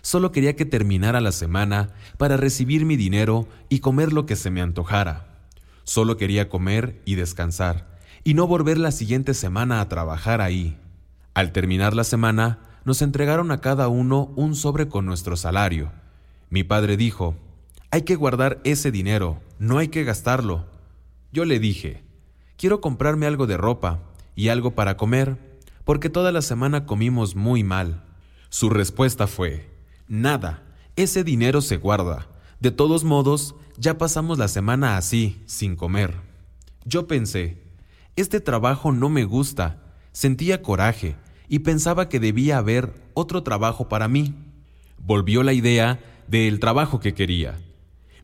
Solo 0.00 0.32
quería 0.32 0.56
que 0.56 0.64
terminara 0.64 1.20
la 1.20 1.32
semana 1.32 1.90
para 2.16 2.36
recibir 2.36 2.86
mi 2.86 2.96
dinero 2.96 3.46
y 3.68 3.80
comer 3.80 4.12
lo 4.12 4.24
que 4.24 4.36
se 4.36 4.50
me 4.50 4.62
antojara. 4.62 5.26
Solo 5.84 6.16
quería 6.16 6.48
comer 6.48 7.00
y 7.04 7.14
descansar, 7.14 7.98
y 8.24 8.34
no 8.34 8.46
volver 8.46 8.78
la 8.78 8.92
siguiente 8.92 9.34
semana 9.34 9.80
a 9.80 9.88
trabajar 9.88 10.40
ahí. 10.40 10.78
Al 11.34 11.52
terminar 11.52 11.94
la 11.94 12.04
semana, 12.04 12.58
nos 12.84 13.02
entregaron 13.02 13.50
a 13.50 13.60
cada 13.60 13.88
uno 13.88 14.32
un 14.36 14.54
sobre 14.54 14.88
con 14.88 15.04
nuestro 15.04 15.36
salario. 15.36 15.92
Mi 16.50 16.64
padre 16.64 16.96
dijo, 16.96 17.36
hay 17.90 18.02
que 18.02 18.16
guardar 18.16 18.60
ese 18.64 18.90
dinero, 18.90 19.40
no 19.58 19.78
hay 19.78 19.88
que 19.88 20.04
gastarlo. 20.04 20.66
Yo 21.32 21.44
le 21.44 21.58
dije, 21.58 22.02
quiero 22.56 22.80
comprarme 22.80 23.26
algo 23.26 23.46
de 23.46 23.56
ropa 23.56 24.00
y 24.34 24.48
algo 24.48 24.74
para 24.74 24.96
comer, 24.96 25.38
porque 25.84 26.10
toda 26.10 26.32
la 26.32 26.42
semana 26.42 26.84
comimos 26.84 27.34
muy 27.34 27.64
mal. 27.64 28.04
Su 28.50 28.68
respuesta 28.70 29.26
fue, 29.26 29.68
Nada, 30.06 30.62
ese 30.96 31.24
dinero 31.24 31.60
se 31.60 31.76
guarda. 31.76 32.28
De 32.60 32.70
todos 32.70 33.04
modos, 33.04 33.54
ya 33.76 33.98
pasamos 33.98 34.38
la 34.38 34.48
semana 34.48 34.96
así, 34.96 35.42
sin 35.46 35.76
comer. 35.76 36.16
Yo 36.84 37.06
pensé, 37.06 37.62
este 38.16 38.40
trabajo 38.40 38.90
no 38.92 39.08
me 39.08 39.24
gusta, 39.24 39.82
sentía 40.12 40.62
coraje 40.62 41.16
y 41.48 41.60
pensaba 41.60 42.08
que 42.08 42.20
debía 42.20 42.58
haber 42.58 42.94
otro 43.14 43.42
trabajo 43.42 43.88
para 43.88 44.08
mí. 44.08 44.34
Volvió 44.98 45.42
la 45.42 45.52
idea 45.52 46.00
del 46.26 46.58
trabajo 46.58 47.00
que 47.00 47.14
quería. 47.14 47.58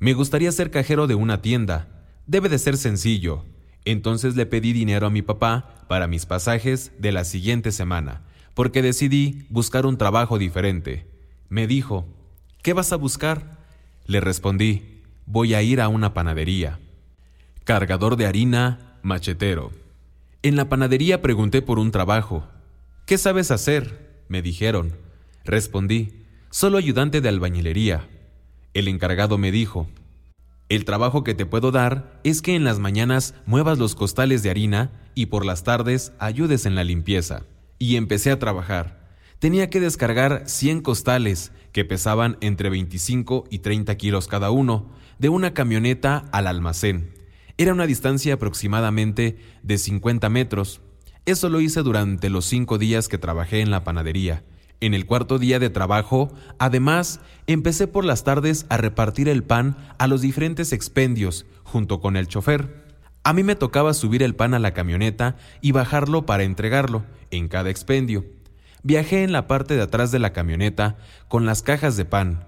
Me 0.00 0.12
gustaría 0.12 0.52
ser 0.52 0.70
cajero 0.70 1.06
de 1.06 1.14
una 1.14 1.42
tienda. 1.42 1.88
Debe 2.26 2.48
de 2.48 2.58
ser 2.58 2.76
sencillo. 2.76 3.44
Entonces 3.84 4.34
le 4.36 4.46
pedí 4.46 4.72
dinero 4.72 5.06
a 5.06 5.10
mi 5.10 5.22
papá 5.22 5.84
para 5.88 6.06
mis 6.06 6.26
pasajes 6.26 6.92
de 6.98 7.12
la 7.12 7.24
siguiente 7.24 7.70
semana, 7.70 8.22
porque 8.54 8.82
decidí 8.82 9.46
buscar 9.50 9.84
un 9.84 9.98
trabajo 9.98 10.38
diferente. 10.38 11.06
Me 11.48 11.66
dijo, 11.66 12.06
¿qué 12.62 12.72
vas 12.72 12.92
a 12.92 12.96
buscar? 12.96 13.58
Le 14.06 14.20
respondí, 14.20 15.02
voy 15.26 15.54
a 15.54 15.62
ir 15.62 15.80
a 15.80 15.88
una 15.88 16.14
panadería. 16.14 16.80
Cargador 17.64 18.16
de 18.16 18.26
harina, 18.26 18.98
machetero. 19.02 19.70
En 20.42 20.56
la 20.56 20.68
panadería 20.68 21.22
pregunté 21.22 21.62
por 21.62 21.78
un 21.78 21.90
trabajo. 21.90 22.46
¿Qué 23.06 23.18
sabes 23.18 23.50
hacer? 23.50 24.22
Me 24.28 24.42
dijeron. 24.42 24.94
Respondí, 25.44 26.24
solo 26.50 26.78
ayudante 26.78 27.20
de 27.20 27.28
albañilería. 27.28 28.08
El 28.74 28.88
encargado 28.88 29.38
me 29.38 29.50
dijo, 29.50 29.88
el 30.68 30.84
trabajo 30.84 31.24
que 31.24 31.34
te 31.34 31.46
puedo 31.46 31.70
dar 31.70 32.20
es 32.24 32.42
que 32.42 32.54
en 32.54 32.64
las 32.64 32.78
mañanas 32.78 33.34
muevas 33.46 33.78
los 33.78 33.94
costales 33.94 34.42
de 34.42 34.50
harina 34.50 34.92
y 35.14 35.26
por 35.26 35.46
las 35.46 35.64
tardes 35.64 36.12
ayudes 36.18 36.66
en 36.66 36.74
la 36.74 36.84
limpieza. 36.84 37.44
Y 37.78 37.96
empecé 37.96 38.30
a 38.30 38.38
trabajar 38.38 39.04
tenía 39.44 39.68
que 39.68 39.78
descargar 39.78 40.44
100 40.46 40.80
costales, 40.80 41.52
que 41.70 41.84
pesaban 41.84 42.38
entre 42.40 42.70
25 42.70 43.44
y 43.50 43.58
30 43.58 43.94
kilos 43.96 44.26
cada 44.26 44.50
uno, 44.50 44.90
de 45.18 45.28
una 45.28 45.52
camioneta 45.52 46.24
al 46.32 46.46
almacén. 46.46 47.12
Era 47.58 47.74
una 47.74 47.86
distancia 47.86 48.32
aproximadamente 48.32 49.36
de 49.62 49.76
50 49.76 50.30
metros. 50.30 50.80
Eso 51.26 51.50
lo 51.50 51.60
hice 51.60 51.82
durante 51.82 52.30
los 52.30 52.46
cinco 52.46 52.78
días 52.78 53.08
que 53.08 53.18
trabajé 53.18 53.60
en 53.60 53.70
la 53.70 53.84
panadería. 53.84 54.44
En 54.84 54.92
el 54.92 55.06
cuarto 55.06 55.38
día 55.38 55.58
de 55.58 55.70
trabajo, 55.70 56.30
además, 56.58 57.20
empecé 57.46 57.86
por 57.86 58.04
las 58.04 58.22
tardes 58.22 58.66
a 58.68 58.76
repartir 58.76 59.30
el 59.30 59.42
pan 59.42 59.78
a 59.96 60.06
los 60.06 60.20
diferentes 60.20 60.74
expendios, 60.74 61.46
junto 61.62 62.02
con 62.02 62.18
el 62.18 62.28
chofer. 62.28 62.84
A 63.22 63.32
mí 63.32 63.42
me 63.44 63.56
tocaba 63.56 63.94
subir 63.94 64.22
el 64.22 64.34
pan 64.34 64.52
a 64.52 64.58
la 64.58 64.74
camioneta 64.74 65.36
y 65.62 65.72
bajarlo 65.72 66.26
para 66.26 66.42
entregarlo 66.42 67.02
en 67.30 67.48
cada 67.48 67.70
expendio. 67.70 68.26
Viajé 68.82 69.22
en 69.22 69.32
la 69.32 69.46
parte 69.46 69.74
de 69.74 69.80
atrás 69.80 70.12
de 70.12 70.18
la 70.18 70.34
camioneta 70.34 70.98
con 71.28 71.46
las 71.46 71.62
cajas 71.62 71.96
de 71.96 72.04
pan, 72.04 72.44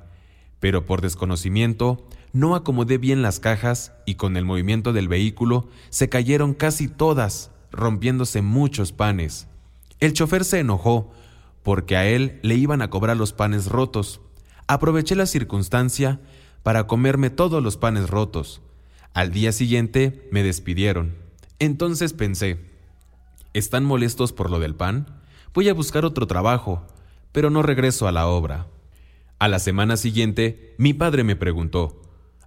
pero 0.60 0.84
por 0.84 1.00
desconocimiento 1.00 2.06
no 2.34 2.54
acomodé 2.54 2.98
bien 2.98 3.22
las 3.22 3.40
cajas 3.40 3.94
y 4.04 4.16
con 4.16 4.36
el 4.36 4.44
movimiento 4.44 4.92
del 4.92 5.08
vehículo 5.08 5.68
se 5.88 6.10
cayeron 6.10 6.52
casi 6.52 6.86
todas, 6.86 7.50
rompiéndose 7.72 8.42
muchos 8.42 8.92
panes. 8.92 9.48
El 10.00 10.12
chofer 10.12 10.44
se 10.44 10.58
enojó 10.58 11.14
porque 11.66 11.96
a 11.96 12.06
él 12.06 12.38
le 12.44 12.54
iban 12.54 12.80
a 12.80 12.90
cobrar 12.90 13.16
los 13.16 13.32
panes 13.32 13.66
rotos. 13.66 14.20
Aproveché 14.68 15.16
la 15.16 15.26
circunstancia 15.26 16.20
para 16.62 16.86
comerme 16.86 17.28
todos 17.28 17.60
los 17.60 17.76
panes 17.76 18.08
rotos. 18.08 18.62
Al 19.14 19.32
día 19.32 19.50
siguiente 19.50 20.28
me 20.30 20.44
despidieron. 20.44 21.16
Entonces 21.58 22.12
pensé, 22.12 22.60
¿están 23.52 23.84
molestos 23.84 24.32
por 24.32 24.48
lo 24.48 24.60
del 24.60 24.76
pan? 24.76 25.08
voy 25.54 25.68
a 25.68 25.74
buscar 25.74 26.04
otro 26.04 26.28
trabajo, 26.28 26.86
pero 27.32 27.50
no 27.50 27.64
regreso 27.64 28.06
a 28.06 28.12
la 28.12 28.28
obra. 28.28 28.68
A 29.40 29.48
la 29.48 29.58
semana 29.58 29.96
siguiente, 29.96 30.76
mi 30.78 30.94
padre 30.94 31.24
me 31.24 31.34
preguntó, 31.34 32.00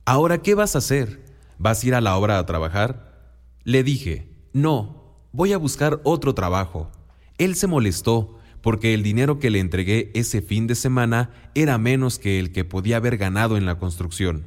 ¿Ahora 0.05 0.41
qué 0.41 0.55
vas 0.55 0.75
a 0.75 0.77
hacer? 0.77 1.25
¿Vas 1.57 1.83
a 1.83 1.88
ir 1.88 1.93
a 1.93 1.99
la 1.99 2.15
obra 2.15 2.39
a 2.39 2.45
trabajar? 2.45 3.33
Le 3.65 3.83
dije, 3.83 4.31
no, 4.53 5.17
voy 5.33 5.51
a 5.51 5.57
buscar 5.57 5.99
otro 6.05 6.33
trabajo. 6.33 6.89
Él 7.38 7.55
se 7.55 7.67
molestó 7.67 8.38
porque 8.61 8.93
el 8.93 9.03
dinero 9.03 9.39
que 9.39 9.49
le 9.49 9.59
entregué 9.59 10.11
ese 10.13 10.41
fin 10.41 10.67
de 10.67 10.75
semana 10.75 11.31
era 11.55 11.77
menos 11.77 12.19
que 12.19 12.39
el 12.39 12.51
que 12.51 12.65
podía 12.65 12.97
haber 12.97 13.17
ganado 13.17 13.57
en 13.57 13.65
la 13.65 13.79
construcción. 13.79 14.45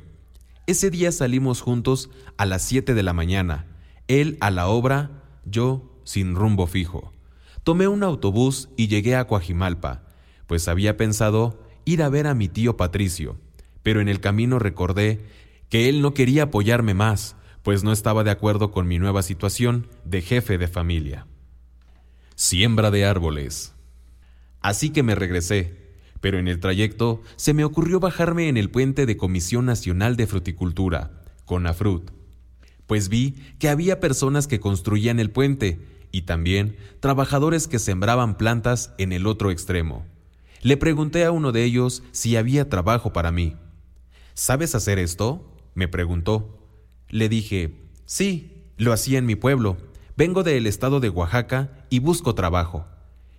Ese 0.66 0.90
día 0.90 1.10
salimos 1.12 1.60
juntos 1.60 2.10
a 2.36 2.46
las 2.46 2.62
7 2.62 2.94
de 2.94 3.02
la 3.02 3.12
mañana, 3.12 3.66
él 4.08 4.36
a 4.40 4.50
la 4.50 4.68
obra, 4.68 5.22
yo 5.44 6.00
sin 6.04 6.34
rumbo 6.34 6.66
fijo. 6.66 7.12
Tomé 7.64 7.88
un 7.88 8.02
autobús 8.02 8.68
y 8.76 8.88
llegué 8.88 9.16
a 9.16 9.26
Coajimalpa, 9.26 10.02
pues 10.46 10.68
había 10.68 10.96
pensado 10.96 11.60
ir 11.84 12.02
a 12.02 12.08
ver 12.08 12.26
a 12.26 12.34
mi 12.34 12.48
tío 12.48 12.76
Patricio, 12.76 13.38
pero 13.82 14.00
en 14.00 14.08
el 14.08 14.20
camino 14.20 14.58
recordé 14.58 15.20
que 15.68 15.88
él 15.88 16.02
no 16.02 16.14
quería 16.14 16.44
apoyarme 16.44 16.94
más, 16.94 17.36
pues 17.62 17.84
no 17.84 17.92
estaba 17.92 18.24
de 18.24 18.30
acuerdo 18.30 18.70
con 18.70 18.86
mi 18.86 18.98
nueva 18.98 19.22
situación 19.22 19.88
de 20.04 20.20
jefe 20.20 20.58
de 20.58 20.68
familia. 20.68 21.26
Siembra 22.34 22.90
de 22.90 23.04
árboles. 23.04 23.74
Así 24.62 24.90
que 24.90 25.02
me 25.02 25.14
regresé, 25.14 25.76
pero 26.20 26.38
en 26.38 26.48
el 26.48 26.60
trayecto 26.60 27.22
se 27.36 27.54
me 27.54 27.64
ocurrió 27.64 28.00
bajarme 28.00 28.48
en 28.48 28.56
el 28.56 28.70
puente 28.70 29.06
de 29.06 29.16
Comisión 29.16 29.66
Nacional 29.66 30.16
de 30.16 30.26
Fruticultura, 30.26 31.22
CONAFRUT 31.44 32.22
pues 32.92 33.08
vi 33.08 33.36
que 33.58 33.70
había 33.70 34.00
personas 34.00 34.46
que 34.46 34.60
construían 34.60 35.18
el 35.18 35.30
puente 35.30 35.80
y 36.10 36.22
también 36.22 36.76
trabajadores 37.00 37.66
que 37.66 37.78
sembraban 37.78 38.36
plantas 38.36 38.92
en 38.98 39.12
el 39.12 39.26
otro 39.26 39.50
extremo. 39.50 40.04
Le 40.60 40.76
pregunté 40.76 41.24
a 41.24 41.30
uno 41.30 41.52
de 41.52 41.64
ellos 41.64 42.02
si 42.12 42.36
había 42.36 42.68
trabajo 42.68 43.14
para 43.14 43.32
mí. 43.32 43.56
¿Sabes 44.34 44.74
hacer 44.74 44.98
esto? 44.98 45.50
me 45.74 45.88
preguntó. 45.88 46.58
Le 47.08 47.30
dije, 47.30 47.80
sí, 48.04 48.62
lo 48.76 48.92
hacía 48.92 49.18
en 49.18 49.24
mi 49.24 49.36
pueblo. 49.36 49.78
Vengo 50.18 50.42
del 50.42 50.66
estado 50.66 51.00
de 51.00 51.08
Oaxaca 51.08 51.86
y 51.88 51.98
busco 52.00 52.34
trabajo. 52.34 52.86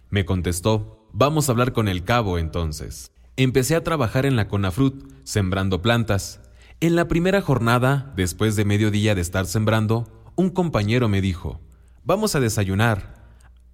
Me 0.09 0.25
contestó, 0.25 1.02
vamos 1.13 1.47
a 1.47 1.51
hablar 1.53 1.71
con 1.71 1.87
el 1.87 2.03
cabo 2.03 2.37
entonces. 2.37 3.11
Empecé 3.37 3.75
a 3.75 3.83
trabajar 3.83 4.25
en 4.25 4.35
la 4.35 4.47
Conafrut, 4.47 5.09
sembrando 5.23 5.81
plantas. 5.81 6.41
En 6.81 6.95
la 6.95 7.07
primera 7.07 7.41
jornada, 7.41 8.11
después 8.17 8.55
de 8.55 8.65
medio 8.65 8.91
día 8.91 9.15
de 9.15 9.21
estar 9.21 9.45
sembrando, 9.45 10.31
un 10.35 10.49
compañero 10.49 11.07
me 11.07 11.21
dijo, 11.21 11.61
vamos 12.03 12.35
a 12.35 12.39
desayunar. 12.39 13.23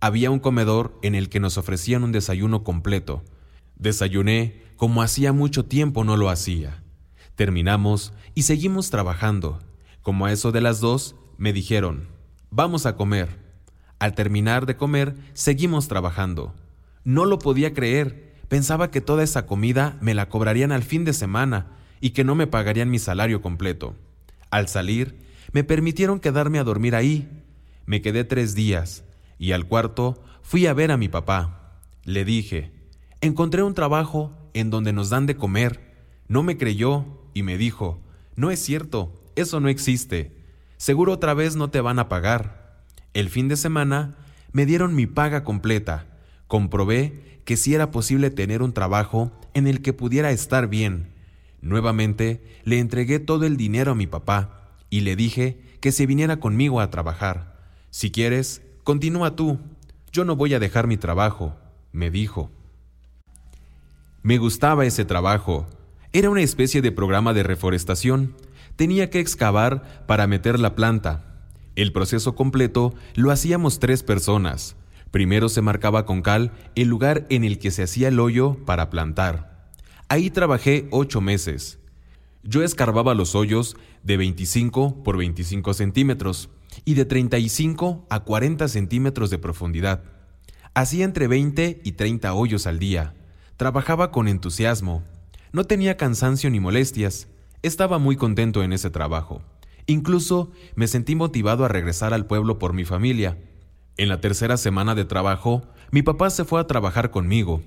Había 0.02 0.30
un 0.32 0.40
comedor 0.40 0.98
en 1.02 1.16
el 1.16 1.30
que 1.30 1.40
nos 1.40 1.58
ofrecían 1.58 2.04
un 2.04 2.12
desayuno 2.12 2.64
completo. 2.64 3.24
Desayuné 3.76 4.64
como 4.76 5.02
hacía 5.02 5.34
mucho 5.34 5.66
tiempo 5.66 6.04
no 6.04 6.16
lo 6.16 6.30
hacía. 6.30 6.84
Terminamos 7.36 8.14
y 8.36 8.44
seguimos 8.44 8.90
trabajando. 8.90 9.60
Como 10.02 10.26
a 10.26 10.32
eso 10.32 10.52
de 10.52 10.62
las 10.62 10.80
dos, 10.80 11.16
me 11.38 11.52
dijeron, 11.52 12.08
vamos 12.50 12.86
a 12.86 12.96
comer. 12.96 13.40
Al 13.98 14.14
terminar 14.14 14.66
de 14.66 14.78
comer, 14.78 15.16
seguimos 15.34 15.90
trabajando. 15.90 16.54
No 17.10 17.26
lo 17.26 17.40
podía 17.40 17.74
creer. 17.74 18.36
Pensaba 18.50 18.92
que 18.92 19.02
toda 19.02 19.24
esa 19.24 19.48
comida 19.48 19.98
me 20.00 20.14
la 20.14 20.30
cobrarían 20.30 20.72
al 20.72 20.84
fin 20.84 21.06
de 21.06 21.14
semana 21.14 21.72
y 22.00 22.12
que 22.12 22.24
no 22.24 22.36
me 22.36 22.46
pagarían 22.46 22.92
mi 22.92 23.00
salario 23.00 23.42
completo. 23.42 23.96
Al 24.52 24.68
salir, 24.68 25.18
me 25.52 25.64
permitieron 25.64 26.20
quedarme 26.20 26.60
a 26.60 26.64
dormir 26.64 26.94
ahí. 26.94 27.28
Me 27.88 28.04
quedé 28.04 28.26
tres 28.26 28.54
días 28.54 29.06
y 29.40 29.54
al 29.54 29.66
cuarto 29.66 30.24
fui 30.44 30.68
a 30.68 30.74
ver 30.76 30.92
a 30.92 30.98
mi 30.98 31.10
papá. 31.10 31.80
Le 32.04 32.26
dije, 32.26 32.74
encontré 33.22 33.64
un 33.64 33.74
trabajo 33.74 34.32
en 34.54 34.70
donde 34.70 34.94
nos 34.94 35.10
dan 35.10 35.26
de 35.26 35.36
comer. 35.36 35.96
No 36.28 36.44
me 36.44 36.58
creyó 36.58 37.08
y 37.34 37.42
me 37.42 37.58
dijo, 37.58 38.04
no 38.36 38.52
es 38.52 38.60
cierto, 38.60 39.20
eso 39.36 39.60
no 39.60 39.70
existe. 39.70 40.46
Seguro 40.78 41.14
otra 41.14 41.34
vez 41.34 41.56
no 41.56 41.72
te 41.72 41.82
van 41.82 41.98
a 41.98 42.08
pagar. 42.08 42.84
El 43.16 43.30
fin 43.30 43.48
de 43.48 43.56
semana 43.56 44.16
me 44.52 44.68
dieron 44.68 44.94
mi 44.94 45.08
paga 45.08 45.44
completa. 45.44 46.06
Comprobé 46.50 47.42
que 47.46 47.58
si 47.58 47.76
era 47.76 47.92
posible 47.92 48.32
tener 48.32 48.64
un 48.64 48.74
trabajo 48.74 49.32
en 49.54 49.68
el 49.68 49.84
que 49.84 49.94
pudiera 49.94 50.32
estar 50.32 50.68
bien. 50.68 51.14
Nuevamente 51.62 52.44
le 52.64 52.80
entregué 52.80 53.20
todo 53.20 53.46
el 53.46 53.56
dinero 53.56 53.92
a 53.92 53.96
mi 53.96 54.08
papá 54.08 54.72
y 54.90 55.02
le 55.02 55.16
dije 55.16 55.62
que 55.80 55.92
se 55.92 56.08
viniera 56.08 56.40
conmigo 56.40 56.82
a 56.82 56.90
trabajar. 56.90 57.56
Si 57.92 58.10
quieres, 58.10 58.64
continúa 58.84 59.36
tú. 59.36 59.60
Yo 60.12 60.26
no 60.26 60.36
voy 60.36 60.56
a 60.56 60.60
dejar 60.60 60.88
mi 60.88 60.98
trabajo, 60.98 61.56
me 61.92 62.10
dijo. 62.10 62.50
Me 64.24 64.40
gustaba 64.40 64.88
ese 64.88 65.06
trabajo. 65.06 65.68
Era 66.14 66.32
una 66.32 66.42
especie 66.42 66.82
de 66.82 66.92
programa 66.92 67.34
de 67.34 67.44
reforestación. 67.44 68.34
Tenía 68.76 69.12
que 69.12 69.20
excavar 69.20 70.04
para 70.08 70.26
meter 70.26 70.60
la 70.60 70.74
planta. 70.74 71.46
El 71.76 71.94
proceso 71.94 72.34
completo 72.34 72.96
lo 73.14 73.30
hacíamos 73.30 73.78
tres 73.78 74.02
personas. 74.02 74.76
Primero 75.12 75.50
se 75.50 75.62
marcaba 75.62 76.06
con 76.06 76.22
cal 76.22 76.52
el 76.76 76.88
lugar 76.88 77.26
en 77.30 77.44
el 77.44 77.58
que 77.60 77.72
se 77.72 77.84
hacía 77.84 78.10
el 78.10 78.20
hoyo 78.20 78.58
para 78.66 78.90
plantar. 78.90 79.68
Ahí 80.08 80.30
trabajé 80.30 80.88
ocho 80.92 81.22
meses. 81.22 81.80
Yo 82.44 82.64
escarbaba 82.64 83.14
los 83.14 83.36
hoyos 83.36 83.76
de 84.04 84.18
25 84.18 85.04
por 85.04 85.18
25 85.18 85.74
centímetros 85.74 86.50
y 86.86 86.94
de 86.94 87.06
35 87.06 88.06
a 88.10 88.22
40 88.22 88.68
centímetros 88.68 89.30
de 89.30 89.40
profundidad. 89.40 90.04
Hacía 90.74 91.06
entre 91.06 91.28
20 91.28 91.82
y 91.84 91.92
30 91.94 92.34
hoyos 92.34 92.68
al 92.68 92.80
día. 92.80 93.16
Trabajaba 93.58 94.12
con 94.12 94.28
entusiasmo. 94.28 95.04
No 95.52 95.64
tenía 95.64 95.98
cansancio 95.98 96.50
ni 96.50 96.60
molestias. 96.60 97.28
Estaba 97.64 97.98
muy 97.98 98.16
contento 98.16 98.64
en 98.64 98.72
ese 98.72 98.90
trabajo. 98.90 99.42
Incluso 99.88 100.52
me 100.76 100.88
sentí 100.88 101.16
motivado 101.16 101.66
a 101.66 101.68
regresar 101.68 102.14
al 102.14 102.28
pueblo 102.28 102.60
por 102.60 102.74
mi 102.74 102.86
familia. 102.86 103.38
En 104.00 104.08
la 104.08 104.22
tercera 104.22 104.56
semana 104.56 104.96
de 104.96 105.04
trabajo, 105.04 105.62
mi 105.92 106.04
papá 106.04 106.30
se 106.30 106.46
fue 106.46 106.62
a 106.62 106.68
trabajar 106.68 107.12
conmigo. 107.12 107.62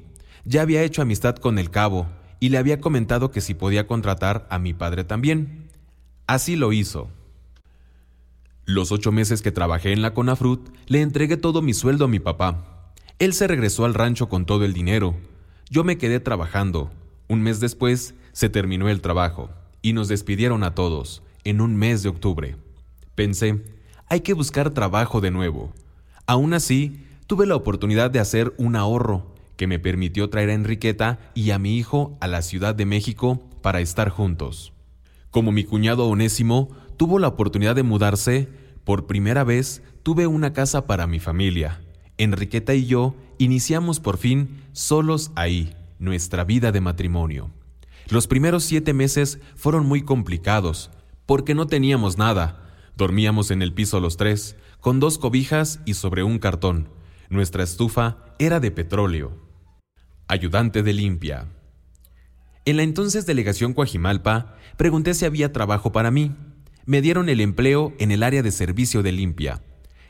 Ya 0.47 0.63
había 0.63 0.83
hecho 0.83 1.03
amistad 1.03 1.37
con 1.37 1.59
el 1.59 1.69
cabo 1.69 2.07
y 2.41 2.49
le 2.49 2.57
había 2.57 2.81
comentado 2.81 3.31
que 3.31 3.43
si 3.43 3.53
podía 3.53 3.87
contratar 3.87 4.47
a 4.49 4.59
mi 4.59 4.73
padre 4.73 5.05
también. 5.05 5.69
Así 6.27 6.57
lo 6.57 6.73
hizo. 6.73 7.11
Los 8.65 8.93
ocho 8.93 9.13
meses 9.13 9.43
que 9.43 9.53
trabajé 9.53 9.93
en 9.93 10.01
la 10.01 10.15
Conafrut, 10.15 10.71
le 10.87 11.03
entregué 11.03 11.37
todo 11.37 11.61
mi 11.61 11.75
sueldo 11.75 12.07
a 12.07 12.09
mi 12.09 12.19
papá. 12.19 12.95
Él 13.19 13.35
se 13.35 13.47
regresó 13.47 13.85
al 13.85 13.93
rancho 13.93 14.31
con 14.31 14.47
todo 14.47 14.65
el 14.65 14.73
dinero. 14.73 15.15
Yo 15.69 15.85
me 15.85 15.99
quedé 15.99 16.19
trabajando. 16.19 16.91
Un 17.29 17.43
mes 17.43 17.61
después 17.61 18.15
se 18.33 18.49
terminó 18.49 18.89
el 18.89 19.03
trabajo 19.03 19.51
y 19.83 19.93
nos 19.93 20.09
despidieron 20.09 20.65
a 20.65 20.75
todos 20.75 21.23
en 21.45 21.61
un 21.61 21.77
mes 21.77 22.03
de 22.03 22.09
octubre. 22.09 22.57
Pensé, 23.15 23.63
hay 24.09 24.23
que 24.23 24.33
buscar 24.33 24.71
trabajo 24.71 25.21
de 25.21 25.31
nuevo. 25.31 25.75
Aún 26.27 26.55
así, 26.55 27.05
tuve 27.27 27.47
la 27.47 27.57
oportunidad 27.57 28.11
de 28.11 28.21
hacer 28.21 28.55
un 28.59 28.77
ahorro 28.77 29.33
que 29.57 29.67
me 29.67 29.79
permitió 29.79 30.29
traer 30.31 30.51
a 30.51 30.55
Enriqueta 30.55 31.19
y 31.35 31.51
a 31.51 31.59
mi 31.59 31.77
hijo 31.77 32.17
a 32.21 32.27
la 32.27 32.43
Ciudad 32.43 32.75
de 32.75 32.87
México 32.87 33.43
para 33.61 33.81
estar 33.81 34.09
juntos. 34.09 34.73
Como 35.31 35.53
mi 35.53 35.65
cuñado 35.65 36.09
Onésimo 36.09 36.71
tuvo 36.97 37.19
la 37.19 37.29
oportunidad 37.29 37.75
de 37.75 37.83
mudarse, 37.83 38.49
por 38.85 39.07
primera 39.07 39.45
vez 39.45 39.83
tuve 40.03 40.27
una 40.27 40.53
casa 40.53 40.87
para 40.87 41.07
mi 41.07 41.21
familia. 41.21 41.81
Enriqueta 42.19 42.75
y 42.75 42.87
yo 42.87 43.15
iniciamos 43.39 44.01
por 44.01 44.19
fin 44.19 44.63
solos 44.73 45.33
ahí 45.35 45.75
nuestra 45.99 46.45
vida 46.45 46.73
de 46.73 46.81
matrimonio. 46.81 47.51
Los 48.09 48.27
primeros 48.27 48.65
siete 48.65 48.93
meses 48.93 49.39
fueron 49.55 49.87
muy 49.87 50.03
complicados, 50.03 50.91
porque 51.25 51.55
no 51.55 51.67
teníamos 51.67 52.19
nada. 52.19 52.75
Dormíamos 52.97 53.51
en 53.51 53.63
el 53.63 53.73
piso 53.73 54.01
los 54.01 54.17
tres, 54.17 54.57
con 54.83 54.99
dos 54.99 55.17
cobijas 55.17 55.79
y 55.85 55.95
sobre 55.95 56.25
un 56.25 56.41
cartón. 56.41 56.89
Nuestra 57.31 57.63
estufa 57.63 58.19
era 58.41 58.59
de 58.59 58.73
petróleo. 58.73 59.39
Ayudante 60.27 60.83
de 60.83 60.93
limpia. 60.93 61.47
En 62.65 62.77
la 62.79 62.83
entonces 62.83 63.25
delegación 63.25 63.75
Coajimalpa, 63.75 64.57
pregunté 64.77 65.15
si 65.15 65.25
había 65.25 65.53
trabajo 65.53 65.93
para 65.93 66.11
mí. 66.11 66.35
Me 66.85 67.01
dieron 67.01 67.29
el 67.29 67.41
empleo 67.41 67.95
en 68.01 68.11
el 68.11 68.25
área 68.25 68.43
de 68.43 68.51
servicio 68.51 69.05
de 69.05 69.13
limpia. 69.13 69.63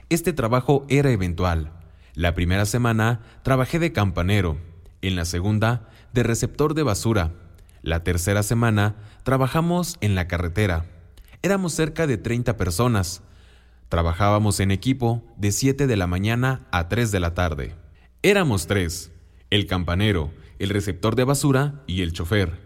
Este 0.09 0.33
trabajo 0.33 0.87
era 0.89 1.11
eventual. 1.11 1.75
La 2.15 2.35
primera 2.35 2.65
semana 2.65 3.21
trabajé 3.43 3.79
de 3.79 3.93
campanero, 3.93 4.57
en 5.03 5.17
la 5.17 5.27
segunda 5.27 5.91
de 6.15 6.23
receptor 6.23 6.73
de 6.73 6.83
basura. 6.83 7.33
La 7.83 8.05
tercera 8.05 8.43
semana 8.43 8.97
trabajamos 9.23 9.99
en 10.01 10.15
la 10.15 10.29
carretera. 10.29 10.87
Éramos 11.43 11.75
cerca 11.75 12.07
de 12.07 12.17
30 12.17 12.57
personas. 12.57 13.23
Trabajábamos 13.93 14.59
en 14.61 14.71
equipo 14.71 15.23
de 15.37 15.53
7 15.53 15.87
de 15.87 15.97
la 15.99 16.07
mañana 16.07 16.67
a 16.73 16.89
3 16.89 17.11
de 17.11 17.21
la 17.21 17.35
tarde. 17.35 17.75
Éramos 18.23 18.67
tres, 18.67 19.13
el 19.51 19.67
campanero, 19.67 20.33
el 20.59 20.71
receptor 20.71 21.15
de 21.15 21.25
basura 21.25 21.83
y 21.87 22.01
el 22.01 22.15
chofer. 22.15 22.59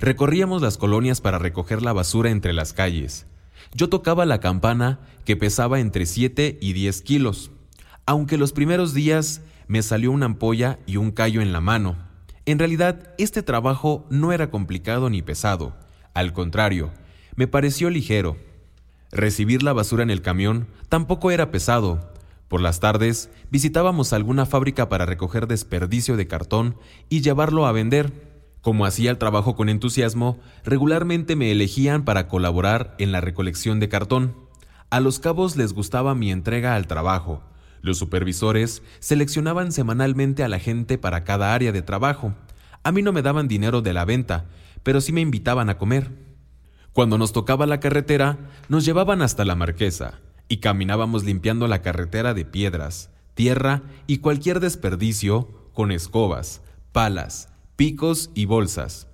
Recorríamos 0.00 0.60
las 0.60 0.76
colonias 0.76 1.22
para 1.22 1.38
recoger 1.38 1.80
la 1.80 1.94
basura 1.94 2.30
entre 2.30 2.52
las 2.52 2.74
calles. 2.74 3.24
Yo 3.72 3.88
tocaba 3.88 4.26
la 4.26 4.38
campana 4.40 5.00
que 5.24 5.34
pesaba 5.34 5.80
entre 5.80 6.04
7 6.04 6.58
y 6.60 6.74
10 6.74 7.00
kilos. 7.00 7.52
Aunque 8.04 8.36
los 8.36 8.52
primeros 8.52 8.92
días 8.92 9.40
me 9.68 9.80
salió 9.82 10.12
una 10.12 10.26
ampolla 10.26 10.78
y 10.84 10.98
un 10.98 11.10
callo 11.10 11.40
en 11.40 11.54
la 11.54 11.62
mano. 11.62 11.96
En 12.44 12.58
realidad, 12.58 13.14
este 13.16 13.42
trabajo 13.42 14.06
no 14.10 14.30
era 14.30 14.50
complicado 14.50 15.08
ni 15.08 15.22
pesado. 15.22 15.74
Al 16.12 16.34
contrario, 16.34 16.90
me 17.34 17.48
pareció 17.48 17.88
ligero. 17.88 18.36
Recibir 19.12 19.62
la 19.62 19.72
basura 19.72 20.02
en 20.02 20.10
el 20.10 20.22
camión 20.22 20.68
tampoco 20.88 21.30
era 21.30 21.50
pesado. 21.50 22.12
Por 22.48 22.60
las 22.60 22.80
tardes 22.80 23.30
visitábamos 23.50 24.12
alguna 24.12 24.46
fábrica 24.46 24.88
para 24.88 25.06
recoger 25.06 25.46
desperdicio 25.46 26.16
de 26.16 26.26
cartón 26.26 26.76
y 27.08 27.20
llevarlo 27.20 27.66
a 27.66 27.72
vender. 27.72 28.12
Como 28.60 28.84
hacía 28.84 29.10
el 29.10 29.18
trabajo 29.18 29.54
con 29.56 29.68
entusiasmo, 29.68 30.40
regularmente 30.64 31.36
me 31.36 31.52
elegían 31.52 32.04
para 32.04 32.28
colaborar 32.28 32.94
en 32.98 33.12
la 33.12 33.20
recolección 33.20 33.80
de 33.80 33.88
cartón. 33.88 34.34
A 34.90 35.00
los 35.00 35.18
cabos 35.18 35.56
les 35.56 35.72
gustaba 35.72 36.14
mi 36.14 36.30
entrega 36.32 36.74
al 36.74 36.86
trabajo, 36.86 37.42
los 37.86 37.98
supervisores 37.98 38.82
seleccionaban 38.98 39.70
semanalmente 39.70 40.42
a 40.42 40.48
la 40.48 40.58
gente 40.58 40.98
para 40.98 41.22
cada 41.22 41.54
área 41.54 41.70
de 41.70 41.82
trabajo. 41.82 42.34
A 42.82 42.90
mí 42.90 43.00
no 43.00 43.12
me 43.12 43.22
daban 43.22 43.46
dinero 43.46 43.80
de 43.80 43.92
la 43.92 44.04
venta, 44.04 44.46
pero 44.82 45.00
sí 45.00 45.12
me 45.12 45.20
invitaban 45.20 45.70
a 45.70 45.78
comer. 45.78 46.10
Cuando 46.96 47.18
nos 47.18 47.34
tocaba 47.34 47.66
la 47.66 47.78
carretera, 47.78 48.38
nos 48.70 48.86
llevaban 48.86 49.20
hasta 49.20 49.44
la 49.44 49.54
marquesa 49.54 50.18
y 50.48 50.60
caminábamos 50.60 51.24
limpiando 51.24 51.68
la 51.68 51.82
carretera 51.82 52.32
de 52.32 52.46
piedras, 52.46 53.10
tierra 53.34 53.82
y 54.06 54.20
cualquier 54.20 54.60
desperdicio 54.60 55.68
con 55.74 55.92
escobas, 55.92 56.62
palas, 56.92 57.50
picos 57.76 58.30
y 58.34 58.46
bolsas. 58.46 59.08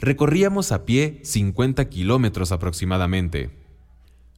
Recorríamos 0.00 0.72
a 0.72 0.86
pie 0.86 1.20
50 1.24 1.90
kilómetros 1.90 2.52
aproximadamente. 2.52 3.50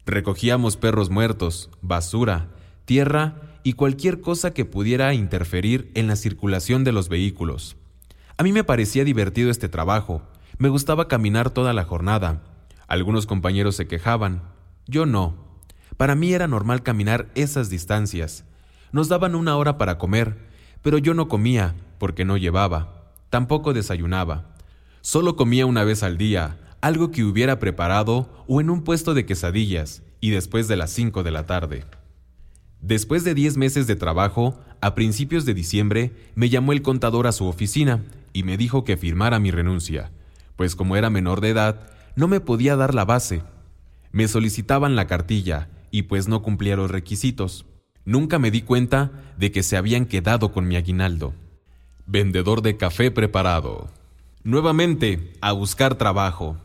Recogíamos 0.05 0.77
perros 0.77 1.09
muertos, 1.09 1.71
basura, 1.81 2.49
tierra 2.85 3.61
y 3.63 3.75
cualquier 3.75 4.21
cosa 4.21 4.53
que 4.53 4.65
pudiera 4.65 5.15
interferir 5.15 5.93
en 5.95 6.09
la 6.09 6.17
circulación 6.17 6.83
de 6.83 6.91
los 6.91 7.09
vehículos. 7.09 7.77
A 8.39 8.43
mí 8.43 8.51
me 8.51 8.65
parecía 8.65 9.05
divertido 9.05 9.51
este 9.53 9.69
trabajo, 9.69 10.23
me 10.59 10.69
gustaba 10.69 11.07
caminar 11.07 11.51
toda 11.51 11.73
la 11.73 11.85
jornada. 11.85 12.43
Algunos 12.89 13.27
compañeros 13.27 13.77
se 13.77 13.87
quejaban, 13.87 14.43
yo 14.87 15.07
no. 15.07 15.37
Para 15.99 16.15
mí 16.15 16.33
era 16.33 16.49
normal 16.49 16.83
caminar 16.83 17.31
esas 17.35 17.69
distancias. 17.69 18.45
Nos 18.93 19.09
daban 19.09 19.35
una 19.35 19.57
hora 19.57 19.77
para 19.77 19.99
comer, 19.99 20.39
pero 20.83 20.97
yo 20.97 21.13
no 21.13 21.29
comía 21.29 21.75
porque 21.99 22.25
no 22.25 22.39
llevaba, 22.39 23.13
tampoco 23.29 23.75
desayunaba. 23.75 24.55
Solo 25.03 25.37
comía 25.37 25.67
una 25.67 25.85
vez 25.85 26.03
al 26.03 26.17
día, 26.17 26.59
algo 26.81 27.11
que 27.11 27.25
hubiera 27.25 27.59
preparado 27.59 28.45
o 28.49 28.61
en 28.61 28.71
un 28.71 28.83
puesto 28.83 29.13
de 29.13 29.27
quesadillas, 29.27 30.03
y 30.21 30.31
después 30.31 30.67
de 30.67 30.77
las 30.77 30.91
5 30.91 31.23
de 31.23 31.31
la 31.31 31.47
tarde. 31.47 31.85
Después 32.81 33.23
de 33.25 33.35
10 33.35 33.57
meses 33.57 33.87
de 33.87 33.97
trabajo, 33.97 34.59
a 34.81 34.95
principios 34.95 35.45
de 35.45 35.55
diciembre, 35.55 36.13
me 36.35 36.49
llamó 36.49 36.73
el 36.73 36.83
contador 36.83 37.27
a 37.27 37.33
su 37.33 37.47
oficina 37.47 38.05
y 38.33 38.45
me 38.45 38.57
dijo 38.57 38.85
que 38.85 38.97
firmara 38.97 39.39
mi 39.39 39.51
renuncia, 39.51 40.11
pues 40.57 40.75
como 40.75 40.97
era 40.97 41.11
menor 41.11 41.41
de 41.41 41.51
edad, 41.51 41.91
no 42.19 42.27
me 42.27 42.41
podía 42.41 42.75
dar 42.75 42.97
la 42.97 43.05
base. 43.05 43.43
Me 44.11 44.27
solicitaban 44.27 44.97
la 44.97 45.07
cartilla 45.07 45.69
y 45.93 46.03
pues 46.03 46.27
no 46.27 46.43
cumplía 46.43 46.75
los 46.75 46.91
requisitos. 46.91 47.65
Nunca 48.05 48.41
me 48.41 48.51
di 48.51 48.63
cuenta 48.63 49.13
de 49.37 49.53
que 49.53 49.63
se 49.63 49.77
habían 49.77 50.05
quedado 50.05 50.51
con 50.51 50.67
mi 50.67 50.75
aguinaldo. 50.75 51.33
Vendedor 52.07 52.61
de 52.61 52.77
café 52.77 53.13
preparado. 53.13 53.89
Nuevamente, 54.43 55.33
a 55.41 55.53
buscar 55.53 55.95
trabajo, 55.95 56.57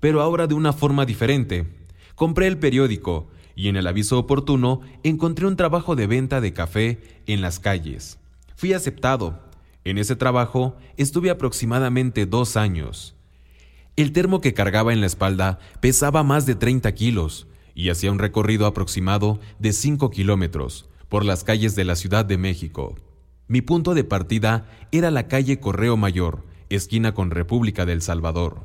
pero 0.00 0.22
ahora 0.22 0.48
de 0.48 0.54
una 0.54 0.72
forma 0.72 1.06
diferente. 1.06 1.68
Compré 2.16 2.48
el 2.48 2.58
periódico 2.58 3.28
y 3.54 3.68
en 3.68 3.76
el 3.76 3.86
aviso 3.86 4.18
oportuno 4.18 4.80
encontré 5.04 5.46
un 5.46 5.54
trabajo 5.54 5.94
de 5.94 6.08
venta 6.08 6.40
de 6.40 6.52
café 6.52 7.22
en 7.28 7.42
las 7.42 7.60
calles. 7.60 8.18
Fui 8.56 8.72
aceptado. 8.72 9.38
En 9.84 9.98
ese 9.98 10.16
trabajo 10.16 10.74
estuve 10.96 11.30
aproximadamente 11.30 12.26
dos 12.26 12.56
años. 12.56 13.15
El 13.96 14.12
termo 14.12 14.42
que 14.42 14.52
cargaba 14.52 14.92
en 14.92 15.00
la 15.00 15.06
espalda 15.06 15.58
pesaba 15.80 16.22
más 16.22 16.44
de 16.44 16.54
30 16.54 16.92
kilos 16.94 17.46
y 17.74 17.88
hacía 17.88 18.12
un 18.12 18.18
recorrido 18.18 18.66
aproximado 18.66 19.40
de 19.58 19.72
5 19.72 20.10
kilómetros 20.10 20.88
por 21.08 21.24
las 21.24 21.44
calles 21.44 21.74
de 21.76 21.84
la 21.84 21.96
Ciudad 21.96 22.26
de 22.26 22.36
México. 22.36 22.94
Mi 23.48 23.62
punto 23.62 23.94
de 23.94 24.04
partida 24.04 24.66
era 24.92 25.10
la 25.10 25.28
calle 25.28 25.60
Correo 25.60 25.96
Mayor, 25.96 26.44
esquina 26.68 27.14
con 27.14 27.30
República 27.30 27.86
del 27.86 28.02
Salvador. 28.02 28.64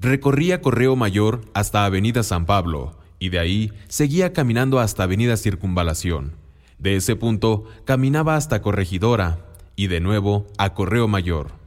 Recorría 0.00 0.62
Correo 0.62 0.96
Mayor 0.96 1.42
hasta 1.52 1.84
Avenida 1.84 2.22
San 2.22 2.46
Pablo 2.46 2.98
y 3.18 3.28
de 3.28 3.40
ahí 3.40 3.72
seguía 3.88 4.32
caminando 4.32 4.80
hasta 4.80 5.02
Avenida 5.02 5.36
Circunvalación. 5.36 6.32
De 6.78 6.96
ese 6.96 7.14
punto 7.14 7.64
caminaba 7.84 8.36
hasta 8.36 8.62
Corregidora 8.62 9.46
y 9.76 9.88
de 9.88 10.00
nuevo 10.00 10.46
a 10.56 10.72
Correo 10.72 11.08
Mayor. 11.08 11.63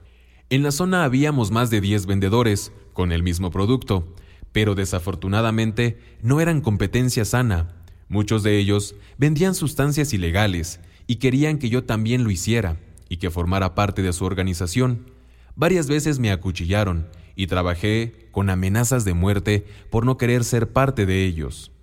En 0.49 0.63
la 0.63 0.71
zona 0.71 1.03
habíamos 1.03 1.51
más 1.51 1.69
de 1.69 1.81
10 1.81 2.05
vendedores 2.05 2.71
con 2.93 3.11
el 3.11 3.21
mismo 3.21 3.51
producto, 3.51 4.07
pero 4.53 4.75
desafortunadamente 4.75 5.99
no 6.21 6.39
eran 6.39 6.61
competencia 6.61 7.25
sana. 7.25 7.75
Muchos 8.07 8.43
de 8.43 8.57
ellos 8.57 8.95
vendían 9.17 9.55
sustancias 9.55 10.13
ilegales 10.13 10.79
y 11.05 11.17
querían 11.17 11.57
que 11.57 11.67
yo 11.67 11.83
también 11.83 12.23
lo 12.23 12.31
hiciera 12.31 12.77
y 13.09 13.17
que 13.17 13.29
formara 13.29 13.75
parte 13.75 14.01
de 14.01 14.13
su 14.13 14.23
organización. 14.23 15.11
Varias 15.57 15.87
veces 15.87 16.17
me 16.17 16.31
acuchillaron 16.31 17.09
y 17.35 17.47
trabajé 17.47 18.29
con 18.31 18.49
amenazas 18.49 19.03
de 19.03 19.13
muerte 19.13 19.65
por 19.89 20.05
no 20.05 20.15
querer 20.15 20.45
ser 20.45 20.71
parte 20.71 21.05
de 21.05 21.25
ellos. 21.25 21.73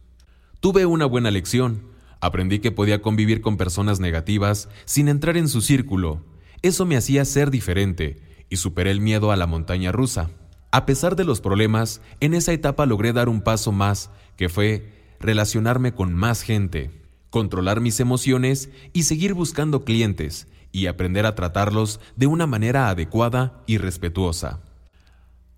Tuve 0.61 0.87
una 0.87 1.05
buena 1.05 1.31
lección. 1.31 1.83
Aprendí 2.19 2.61
que 2.61 2.73
podía 2.73 3.03
convivir 3.03 3.43
con 3.43 3.59
personas 3.59 4.01
negativas 4.01 4.71
sin 4.87 5.09
entrar 5.09 5.37
en 5.37 5.49
su 5.49 5.61
círculo. 5.61 6.25
Eso 6.63 6.87
me 6.87 6.97
hacía 6.97 7.27
ser 7.27 7.51
diferente 7.51 8.25
y 8.55 8.57
superé 8.57 8.93
el 8.93 9.01
miedo 9.01 9.33
a 9.33 9.37
la 9.37 9.49
montaña 9.49 9.91
rusa. 9.91 10.31
A 10.71 10.87
pesar 10.87 11.17
de 11.17 11.25
los 11.25 11.41
problemas, 11.41 12.01
en 12.21 12.35
esa 12.35 12.53
etapa 12.53 12.87
logré 12.87 13.13
dar 13.13 13.29
un 13.29 13.41
paso 13.41 13.73
más, 13.73 14.11
que 14.37 14.49
fue 14.49 14.93
relacionarme 15.19 15.93
con 15.93 16.15
más 16.15 16.43
gente, 16.43 16.93
controlar 17.31 17.81
mis 17.81 17.99
emociones 17.99 18.71
y 18.93 19.03
seguir 19.03 19.35
buscando 19.35 19.85
clientes 19.85 20.47
y 20.71 20.87
aprender 20.87 21.27
a 21.27 21.35
tratarlos 21.35 21.99
de 22.15 22.29
una 22.29 22.47
manera 22.47 22.89
adecuada 22.89 23.65
y 23.67 23.79
respetuosa. 23.79 24.61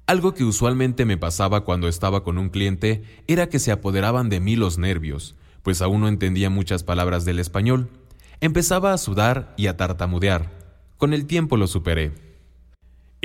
Algo 0.06 0.32
que 0.32 0.44
usualmente 0.44 1.04
me 1.04 1.18
pasaba 1.18 1.64
cuando 1.64 1.88
estaba 1.88 2.24
con 2.24 2.38
un 2.38 2.48
cliente 2.48 3.04
era 3.26 3.50
que 3.50 3.58
se 3.58 3.72
apoderaban 3.72 4.30
de 4.30 4.40
mí 4.40 4.56
los 4.56 4.78
nervios, 4.78 5.36
pues 5.62 5.82
aún 5.82 6.00
no 6.00 6.08
entendía 6.08 6.48
muchas 6.48 6.82
palabras 6.82 7.26
del 7.26 7.40
español. 7.40 7.90
Empezaba 8.40 8.94
a 8.94 8.98
sudar 8.98 9.52
y 9.58 9.66
a 9.66 9.76
tartamudear. 9.76 10.50
Con 10.96 11.12
el 11.12 11.26
tiempo 11.26 11.58
lo 11.58 11.66
superé. 11.66 12.25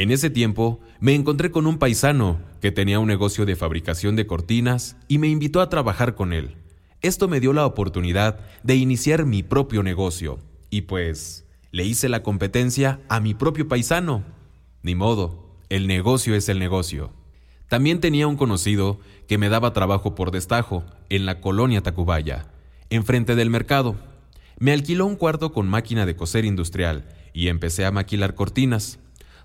En 0.01 0.09
ese 0.09 0.31
tiempo 0.31 0.79
me 0.99 1.13
encontré 1.13 1.51
con 1.51 1.67
un 1.67 1.77
paisano 1.77 2.39
que 2.59 2.71
tenía 2.71 2.97
un 2.97 3.07
negocio 3.07 3.45
de 3.45 3.55
fabricación 3.55 4.15
de 4.15 4.25
cortinas 4.25 4.97
y 5.07 5.19
me 5.19 5.27
invitó 5.27 5.61
a 5.61 5.69
trabajar 5.69 6.15
con 6.15 6.33
él. 6.33 6.55
Esto 7.03 7.27
me 7.27 7.39
dio 7.39 7.53
la 7.53 7.67
oportunidad 7.67 8.39
de 8.63 8.73
iniciar 8.77 9.27
mi 9.27 9.43
propio 9.43 9.83
negocio 9.83 10.39
y 10.71 10.81
pues 10.81 11.45
le 11.69 11.85
hice 11.85 12.09
la 12.09 12.23
competencia 12.23 12.99
a 13.09 13.19
mi 13.19 13.35
propio 13.35 13.67
paisano. 13.67 14.23
Ni 14.81 14.95
modo, 14.95 15.55
el 15.69 15.85
negocio 15.85 16.33
es 16.33 16.49
el 16.49 16.57
negocio. 16.57 17.11
También 17.67 17.99
tenía 17.99 18.25
un 18.25 18.37
conocido 18.37 18.99
que 19.27 19.37
me 19.37 19.49
daba 19.49 19.71
trabajo 19.71 20.15
por 20.15 20.31
destajo 20.31 20.83
en 21.09 21.27
la 21.27 21.41
colonia 21.41 21.83
Tacubaya, 21.83 22.47
enfrente 22.89 23.35
del 23.35 23.51
mercado. 23.51 23.97
Me 24.57 24.71
alquiló 24.71 25.05
un 25.05 25.15
cuarto 25.15 25.53
con 25.53 25.69
máquina 25.69 26.07
de 26.07 26.15
coser 26.15 26.43
industrial 26.43 27.07
y 27.33 27.49
empecé 27.49 27.85
a 27.85 27.91
maquilar 27.91 28.33
cortinas. 28.33 28.97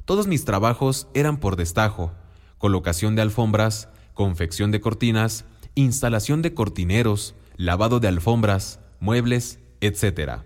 Todos 0.07 0.29
mis 0.29 0.45
trabajos 0.45 1.09
eran 1.15 1.39
por 1.39 1.57
destajo, 1.57 2.13
colocación 2.59 3.17
de 3.17 3.23
alfombras, 3.23 3.89
confección 4.15 4.71
de 4.71 4.81
cortinas, 4.81 5.47
instalación 5.75 6.43
de 6.43 6.55
cortineros, 6.55 7.35
lavado 7.57 7.99
de 7.99 8.07
alfombras, 8.07 8.79
muebles, 9.01 9.59
etc. 9.81 10.43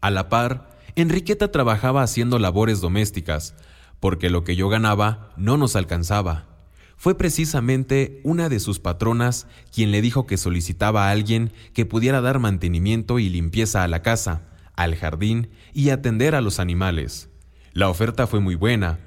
A 0.00 0.10
la 0.10 0.28
par, 0.28 0.76
Enriqueta 0.96 1.52
trabajaba 1.52 2.02
haciendo 2.02 2.40
labores 2.40 2.80
domésticas, 2.80 3.54
porque 4.00 4.28
lo 4.28 4.42
que 4.42 4.56
yo 4.56 4.68
ganaba 4.68 5.30
no 5.36 5.56
nos 5.56 5.76
alcanzaba. 5.76 6.48
Fue 6.96 7.16
precisamente 7.16 8.20
una 8.24 8.48
de 8.48 8.58
sus 8.58 8.80
patronas 8.80 9.46
quien 9.72 9.92
le 9.92 10.02
dijo 10.02 10.26
que 10.26 10.36
solicitaba 10.36 11.06
a 11.06 11.10
alguien 11.12 11.52
que 11.74 11.86
pudiera 11.86 12.20
dar 12.20 12.40
mantenimiento 12.40 13.20
y 13.20 13.28
limpieza 13.28 13.84
a 13.84 13.88
la 13.88 14.02
casa, 14.02 14.48
al 14.74 14.96
jardín 14.96 15.50
y 15.72 15.90
atender 15.90 16.34
a 16.34 16.40
los 16.40 16.58
animales. 16.58 17.29
La 17.72 17.88
oferta 17.88 18.26
fue 18.26 18.40
muy 18.40 18.56
buena, 18.56 18.98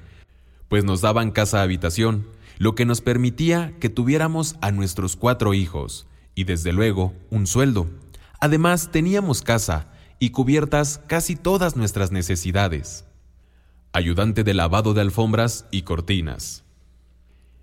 pues 0.70 0.86
nos 0.86 1.02
daban 1.02 1.32
casa-habitación, 1.32 2.28
lo 2.58 2.76
que 2.76 2.86
nos 2.86 3.02
permitía 3.02 3.74
que 3.80 3.90
tuviéramos 3.90 4.56
a 4.62 4.72
nuestros 4.72 5.16
cuatro 5.16 5.54
hijos 5.54 6.08
y 6.34 6.46
desde 6.46 6.72
luego 6.72 7.14
un 7.30 7.46
sueldo. 7.46 7.88
Además 8.40 8.90
teníamos 8.92 9.42
casa 9.42 9.88
y 10.20 10.30
cubiertas 10.30 11.02
casi 11.08 11.36
todas 11.36 11.76
nuestras 11.76 12.12
necesidades. 12.12 13.06
Ayudante 13.92 14.44
de 14.44 14.54
lavado 14.54 14.94
de 14.94 15.02
alfombras 15.02 15.66
y 15.70 15.82
cortinas. 15.82 16.64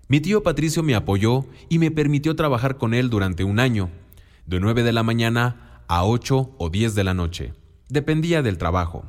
Mi 0.07 0.19
tío 0.19 0.43
Patricio 0.43 0.83
me 0.83 0.95
apoyó 0.95 1.45
y 1.69 1.79
me 1.79 1.89
permitió 1.89 2.35
trabajar 2.35 2.77
con 2.77 2.93
él 2.93 3.09
durante 3.09 3.43
un 3.43 3.59
año, 3.59 3.89
de 4.45 4.59
9 4.59 4.83
de 4.83 4.91
la 4.93 5.03
mañana 5.03 5.83
a 5.87 6.05
8 6.05 6.55
o 6.57 6.69
10 6.69 6.95
de 6.95 7.03
la 7.03 7.13
noche. 7.13 7.53
Dependía 7.89 8.41
del 8.41 8.57
trabajo. 8.57 9.05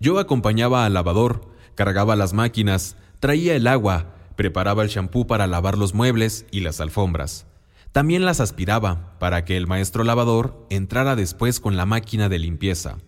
Yo 0.00 0.18
acompañaba 0.18 0.84
al 0.84 0.94
lavador, 0.94 1.52
cargaba 1.74 2.14
las 2.14 2.32
máquinas, 2.32 2.96
traía 3.18 3.56
el 3.56 3.66
agua, 3.66 4.14
preparaba 4.36 4.84
el 4.84 4.88
champú 4.88 5.26
para 5.26 5.48
lavar 5.48 5.76
los 5.76 5.92
muebles 5.94 6.46
y 6.52 6.60
las 6.60 6.80
alfombras. 6.80 7.46
También 7.90 8.24
las 8.24 8.38
aspiraba 8.38 9.18
para 9.18 9.44
que 9.44 9.56
el 9.56 9.66
maestro 9.66 10.04
lavador 10.04 10.64
entrara 10.70 11.16
después 11.16 11.58
con 11.58 11.76
la 11.76 11.84
máquina 11.86 12.28
de 12.28 12.38
limpieza. 12.38 12.98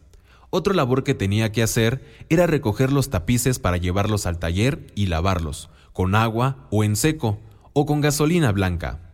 Otra 0.50 0.74
labor 0.74 1.05
que 1.05 1.14
tenía 1.14 1.53
que 1.53 1.62
hacer 1.62 2.03
era 2.29 2.48
recoger 2.48 2.92
los 2.92 3.09
tapices 3.09 3.61
para 3.61 3.76
llevarlos 3.76 4.26
al 4.26 4.40
taller 4.40 4.88
y 4.96 5.07
lavarlos, 5.07 5.70
con 5.92 6.16
agua 6.16 6.66
o 6.72 6.83
en 6.83 6.96
seco, 6.96 7.38
o 7.72 7.87
con 7.87 8.00
gasolina 8.00 8.50
blanca. 8.50 9.12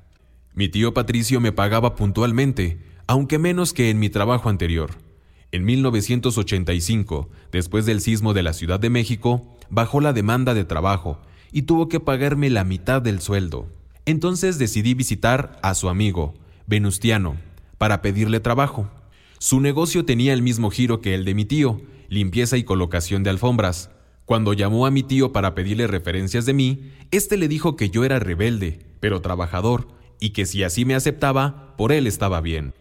Mi 0.54 0.70
tío 0.70 0.94
Patricio 0.94 1.40
me 1.40 1.52
pagaba 1.52 1.94
puntualmente, 1.94 2.80
aunque 3.06 3.38
menos 3.38 3.74
que 3.74 3.90
en 3.90 3.98
mi 3.98 4.08
trabajo 4.08 4.48
anterior. 4.48 5.05
En 5.52 5.64
1985, 5.64 7.28
después 7.52 7.86
del 7.86 8.00
sismo 8.00 8.34
de 8.34 8.42
la 8.42 8.52
Ciudad 8.52 8.80
de 8.80 8.90
México, 8.90 9.56
bajó 9.70 10.00
la 10.00 10.12
demanda 10.12 10.54
de 10.54 10.64
trabajo 10.64 11.20
y 11.52 11.62
tuvo 11.62 11.88
que 11.88 12.00
pagarme 12.00 12.50
la 12.50 12.64
mitad 12.64 13.00
del 13.00 13.20
sueldo. 13.20 13.68
Entonces 14.04 14.58
decidí 14.58 14.94
visitar 14.94 15.58
a 15.62 15.74
su 15.74 15.88
amigo, 15.88 16.34
Venustiano, 16.66 17.36
para 17.78 18.02
pedirle 18.02 18.40
trabajo. 18.40 18.90
Su 19.38 19.60
negocio 19.60 20.04
tenía 20.04 20.32
el 20.32 20.42
mismo 20.42 20.70
giro 20.70 21.00
que 21.00 21.14
el 21.14 21.24
de 21.24 21.34
mi 21.34 21.44
tío, 21.44 21.80
limpieza 22.08 22.56
y 22.56 22.64
colocación 22.64 23.22
de 23.22 23.30
alfombras. 23.30 23.90
Cuando 24.24 24.52
llamó 24.52 24.86
a 24.86 24.90
mi 24.90 25.02
tío 25.02 25.32
para 25.32 25.54
pedirle 25.54 25.86
referencias 25.86 26.46
de 26.46 26.54
mí, 26.54 26.92
éste 27.10 27.36
le 27.36 27.48
dijo 27.48 27.76
que 27.76 27.90
yo 27.90 28.04
era 28.04 28.18
rebelde, 28.18 28.80
pero 28.98 29.20
trabajador, 29.20 29.88
y 30.18 30.30
que 30.30 30.46
si 30.46 30.64
así 30.64 30.84
me 30.84 30.94
aceptaba, 30.94 31.74
por 31.76 31.92
él 31.92 32.06
estaba 32.06 32.40
bien. 32.40 32.74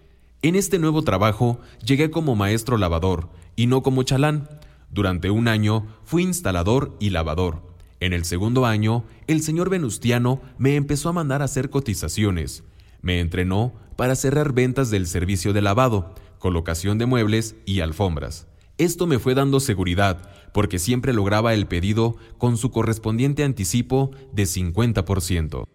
En 0.46 0.54
este 0.54 0.78
nuevo 0.78 1.02
trabajo 1.02 1.60
llegué 1.84 2.12
como 2.12 2.36
maestro 2.36 2.78
lavador 2.78 3.30
y 3.56 3.66
no 3.66 3.82
como 3.82 4.04
chalán. 4.04 4.48
Durante 4.92 5.32
un 5.32 5.48
año 5.48 5.88
fui 6.04 6.22
instalador 6.22 6.96
y 7.00 7.10
lavador. 7.10 7.64
En 8.00 8.14
el 8.14 8.26
segundo 8.26 8.68
año, 8.68 9.06
el 9.26 9.42
señor 9.42 9.72
Venustiano 9.72 10.44
me 10.60 10.76
empezó 10.76 11.10
a 11.10 11.14
mandar 11.14 11.42
a 11.42 11.46
hacer 11.46 11.72
cotizaciones. 11.72 12.64
Me 13.02 13.22
entrenó 13.22 13.74
para 13.96 14.16
cerrar 14.16 14.54
ventas 14.54 14.92
del 14.92 15.08
servicio 15.08 15.52
de 15.52 15.64
lavado, 15.64 16.14
colocación 16.38 17.00
de 17.00 17.08
muebles 17.08 17.56
y 17.66 17.80
alfombras. 17.80 18.46
Esto 18.78 19.08
me 19.08 19.18
fue 19.18 19.34
dando 19.34 19.60
seguridad, 19.60 20.30
porque 20.54 20.78
siempre 20.78 21.12
lograba 21.12 21.56
el 21.56 21.66
pedido 21.66 22.18
con 22.38 22.58
su 22.58 22.70
correspondiente 22.70 23.44
anticipo 23.44 24.12
de 24.32 24.44
50%. 24.44 25.66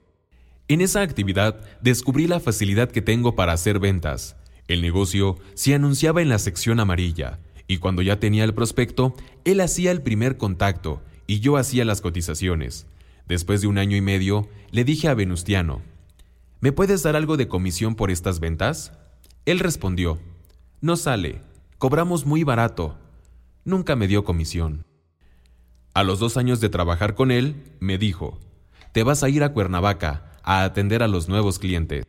En 0.69 0.81
esa 0.81 1.03
actividad 1.03 1.61
descubrí 1.81 2.29
la 2.29 2.39
facilidad 2.39 2.89
que 2.89 3.03
tengo 3.03 3.35
para 3.35 3.53
hacer 3.53 3.81
ventas. 3.81 4.37
El 4.71 4.83
negocio 4.83 5.37
se 5.55 5.75
anunciaba 5.75 6.23
en 6.23 6.29
la 6.29 6.39
sección 6.39 6.79
amarilla, 6.79 7.41
y 7.67 7.79
cuando 7.79 8.03
ya 8.03 8.21
tenía 8.21 8.45
el 8.45 8.55
prospecto, 8.55 9.17
él 9.45 9.59
hacía 9.59 9.91
el 9.91 10.01
primer 10.01 10.37
contacto 10.37 11.03
y 11.27 11.41
yo 11.41 11.57
hacía 11.57 11.85
las 11.85 12.01
cotizaciones. 12.01 12.87
Después 13.27 13.63
de 13.63 13.67
un 13.67 13.79
año 13.79 13.97
y 13.97 14.01
medio, 14.01 14.49
le 14.71 14.85
dije 14.85 15.09
a 15.09 15.15
Venustiano, 15.15 15.83
¿Me 16.61 16.71
puedes 16.71 17.03
dar 17.03 17.17
algo 17.17 17.37
de 17.37 17.49
comisión 17.49 17.97
por 17.97 18.13
estas 18.13 18.39
ventas? 18.39 18.93
Él 19.45 19.59
respondió, 19.59 20.21
No 20.81 20.95
sale, 20.95 21.41
cobramos 21.79 22.25
muy 22.25 22.45
barato. 22.45 22.97
Nunca 23.65 23.97
me 23.97 24.07
dio 24.07 24.23
comisión. 24.23 24.87
A 25.95 26.05
los 26.05 26.21
dos 26.21 26.37
años 26.37 26.61
de 26.61 26.69
trabajar 26.69 27.17
con 27.17 27.33
él, 27.33 27.57
me 27.81 27.99
dijo, 27.99 28.39
Te 28.93 29.03
vas 29.03 29.25
a 29.25 29.31
ir 29.31 29.43
a 29.43 29.53
Cuernavaca 29.53 30.31
a 30.45 30.63
atender 30.63 31.03
a 31.03 31.09
los 31.09 31.29
nuevos 31.29 31.59
clientes. 31.59 32.05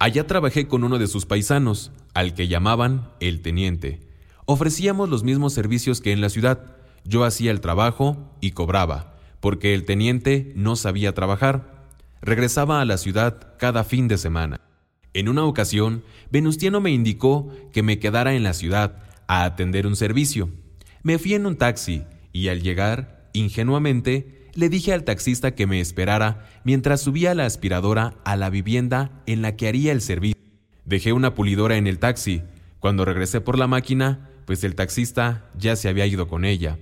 Allá 0.00 0.26
trabajé 0.26 0.66
con 0.66 0.82
uno 0.82 0.98
de 0.98 1.06
sus 1.06 1.26
paisanos, 1.26 1.92
al 2.14 2.32
que 2.32 2.48
llamaban 2.48 3.10
el 3.20 3.42
teniente. 3.42 4.00
Ofrecíamos 4.46 5.10
los 5.10 5.24
mismos 5.24 5.52
servicios 5.52 6.00
que 6.00 6.12
en 6.12 6.22
la 6.22 6.30
ciudad. 6.30 6.74
Yo 7.04 7.22
hacía 7.22 7.50
el 7.50 7.60
trabajo 7.60 8.16
y 8.40 8.52
cobraba, 8.52 9.18
porque 9.40 9.74
el 9.74 9.84
teniente 9.84 10.54
no 10.56 10.74
sabía 10.74 11.12
trabajar. 11.12 11.86
Regresaba 12.22 12.80
a 12.80 12.86
la 12.86 12.96
ciudad 12.96 13.58
cada 13.58 13.84
fin 13.84 14.08
de 14.08 14.16
semana. 14.16 14.62
En 15.12 15.28
una 15.28 15.44
ocasión, 15.44 16.02
Venustiano 16.30 16.80
me 16.80 16.92
indicó 16.92 17.52
que 17.70 17.82
me 17.82 17.98
quedara 17.98 18.32
en 18.32 18.42
la 18.42 18.54
ciudad 18.54 19.02
a 19.26 19.44
atender 19.44 19.86
un 19.86 19.96
servicio. 19.96 20.48
Me 21.02 21.18
fui 21.18 21.34
en 21.34 21.44
un 21.44 21.56
taxi 21.56 22.04
y 22.32 22.48
al 22.48 22.62
llegar, 22.62 23.28
ingenuamente, 23.34 24.39
le 24.54 24.68
dije 24.68 24.92
al 24.92 25.04
taxista 25.04 25.54
que 25.54 25.66
me 25.66 25.80
esperara 25.80 26.46
mientras 26.64 27.00
subía 27.00 27.34
la 27.34 27.46
aspiradora 27.46 28.14
a 28.24 28.36
la 28.36 28.50
vivienda 28.50 29.22
en 29.26 29.42
la 29.42 29.56
que 29.56 29.68
haría 29.68 29.92
el 29.92 30.00
servicio. 30.00 30.40
Dejé 30.84 31.12
una 31.12 31.34
pulidora 31.34 31.76
en 31.76 31.86
el 31.86 31.98
taxi. 31.98 32.42
Cuando 32.78 33.04
regresé 33.04 33.40
por 33.40 33.58
la 33.58 33.66
máquina, 33.66 34.28
pues 34.46 34.64
el 34.64 34.74
taxista 34.74 35.48
ya 35.56 35.76
se 35.76 35.88
había 35.88 36.06
ido 36.06 36.26
con 36.26 36.44
ella. 36.44 36.78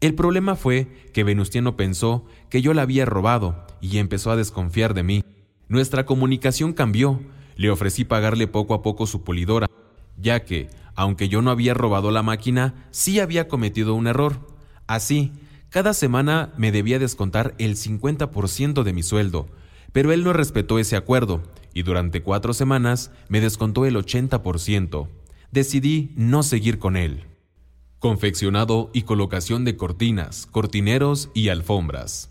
El 0.00 0.14
problema 0.14 0.56
fue 0.56 0.88
que 1.12 1.22
Venustiano 1.22 1.76
pensó 1.76 2.24
que 2.48 2.62
yo 2.62 2.74
la 2.74 2.82
había 2.82 3.04
robado 3.04 3.66
y 3.80 3.98
empezó 3.98 4.30
a 4.30 4.36
desconfiar 4.36 4.94
de 4.94 5.02
mí. 5.02 5.24
Nuestra 5.68 6.06
comunicación 6.06 6.72
cambió. 6.72 7.20
Le 7.56 7.70
ofrecí 7.70 8.04
pagarle 8.04 8.46
poco 8.46 8.74
a 8.74 8.82
poco 8.82 9.06
su 9.06 9.22
pulidora, 9.22 9.68
ya 10.16 10.44
que, 10.44 10.70
aunque 10.94 11.28
yo 11.28 11.42
no 11.42 11.50
había 11.50 11.74
robado 11.74 12.10
la 12.10 12.22
máquina, 12.22 12.86
sí 12.90 13.20
había 13.20 13.46
cometido 13.46 13.94
un 13.94 14.06
error. 14.06 14.40
Así, 14.86 15.32
cada 15.72 15.94
semana 15.94 16.52
me 16.58 16.70
debía 16.70 16.98
descontar 16.98 17.54
el 17.56 17.76
50% 17.76 18.82
de 18.82 18.92
mi 18.92 19.02
sueldo, 19.02 19.48
pero 19.92 20.12
él 20.12 20.22
no 20.22 20.34
respetó 20.34 20.78
ese 20.78 20.96
acuerdo 20.96 21.42
y 21.72 21.82
durante 21.82 22.22
cuatro 22.22 22.52
semanas 22.52 23.10
me 23.30 23.40
descontó 23.40 23.86
el 23.86 23.96
80%. 23.96 25.08
Decidí 25.50 26.12
no 26.14 26.42
seguir 26.42 26.78
con 26.78 26.98
él. 26.98 27.24
Confeccionado 28.00 28.90
y 28.92 29.02
colocación 29.02 29.64
de 29.64 29.78
cortinas, 29.78 30.44
cortineros 30.44 31.30
y 31.32 31.48
alfombras. 31.48 32.30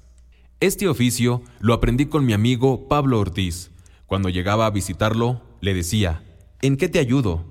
Este 0.60 0.88
oficio 0.88 1.42
lo 1.60 1.74
aprendí 1.74 2.06
con 2.06 2.28
mi 2.28 2.34
amigo 2.34 2.88
Pablo 2.88 3.20
Ortiz. 3.20 3.72
Cuando 4.06 4.30
llegaba 4.30 4.68
a 4.68 4.72
visitarlo, 4.72 5.42
le 5.62 5.74
decía, 5.74 6.24
¿en 6.62 6.78
qué 6.78 6.90
te 6.90 7.00
ayudo? 7.00 7.44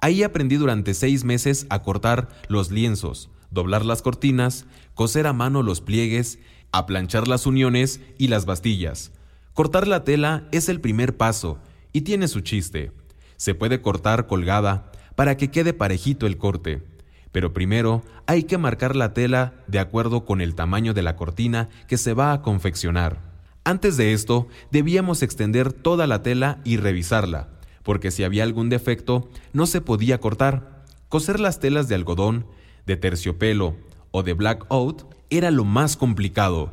Ahí 0.00 0.24
aprendí 0.24 0.56
durante 0.56 0.94
seis 0.94 1.22
meses 1.22 1.66
a 1.70 1.84
cortar 1.84 2.28
los 2.48 2.72
lienzos, 2.72 3.30
doblar 3.50 3.84
las 3.84 4.02
cortinas, 4.02 4.66
coser 4.94 5.26
a 5.26 5.32
mano 5.32 5.62
los 5.62 5.80
pliegues, 5.80 6.38
a 6.72 6.86
planchar 6.86 7.28
las 7.28 7.46
uniones 7.46 8.00
y 8.18 8.28
las 8.28 8.46
bastillas. 8.46 9.12
Cortar 9.54 9.88
la 9.88 10.04
tela 10.04 10.48
es 10.52 10.68
el 10.68 10.80
primer 10.80 11.16
paso 11.16 11.58
y 11.92 12.02
tiene 12.02 12.28
su 12.28 12.40
chiste. 12.40 12.92
Se 13.36 13.54
puede 13.54 13.80
cortar 13.80 14.26
colgada 14.26 14.92
para 15.14 15.36
que 15.36 15.50
quede 15.50 15.72
parejito 15.72 16.26
el 16.26 16.36
corte, 16.36 16.82
pero 17.32 17.52
primero 17.52 18.02
hay 18.26 18.44
que 18.44 18.58
marcar 18.58 18.96
la 18.96 19.14
tela 19.14 19.54
de 19.66 19.78
acuerdo 19.78 20.24
con 20.24 20.40
el 20.40 20.54
tamaño 20.54 20.94
de 20.94 21.02
la 21.02 21.16
cortina 21.16 21.68
que 21.86 21.98
se 21.98 22.14
va 22.14 22.32
a 22.32 22.42
confeccionar. 22.42 23.20
Antes 23.64 23.96
de 23.96 24.12
esto, 24.12 24.48
debíamos 24.70 25.22
extender 25.22 25.72
toda 25.72 26.06
la 26.06 26.22
tela 26.22 26.60
y 26.64 26.76
revisarla, 26.76 27.48
porque 27.82 28.10
si 28.10 28.24
había 28.24 28.44
algún 28.44 28.70
defecto, 28.70 29.28
no 29.52 29.66
se 29.66 29.80
podía 29.80 30.20
cortar. 30.20 30.84
Coser 31.08 31.40
las 31.40 31.58
telas 31.60 31.88
de 31.88 31.94
algodón 31.94 32.46
de 32.88 32.96
terciopelo 32.96 33.76
o 34.10 34.24
de 34.24 34.32
blackout 34.32 35.04
era 35.30 35.52
lo 35.52 35.64
más 35.64 35.96
complicado, 35.96 36.72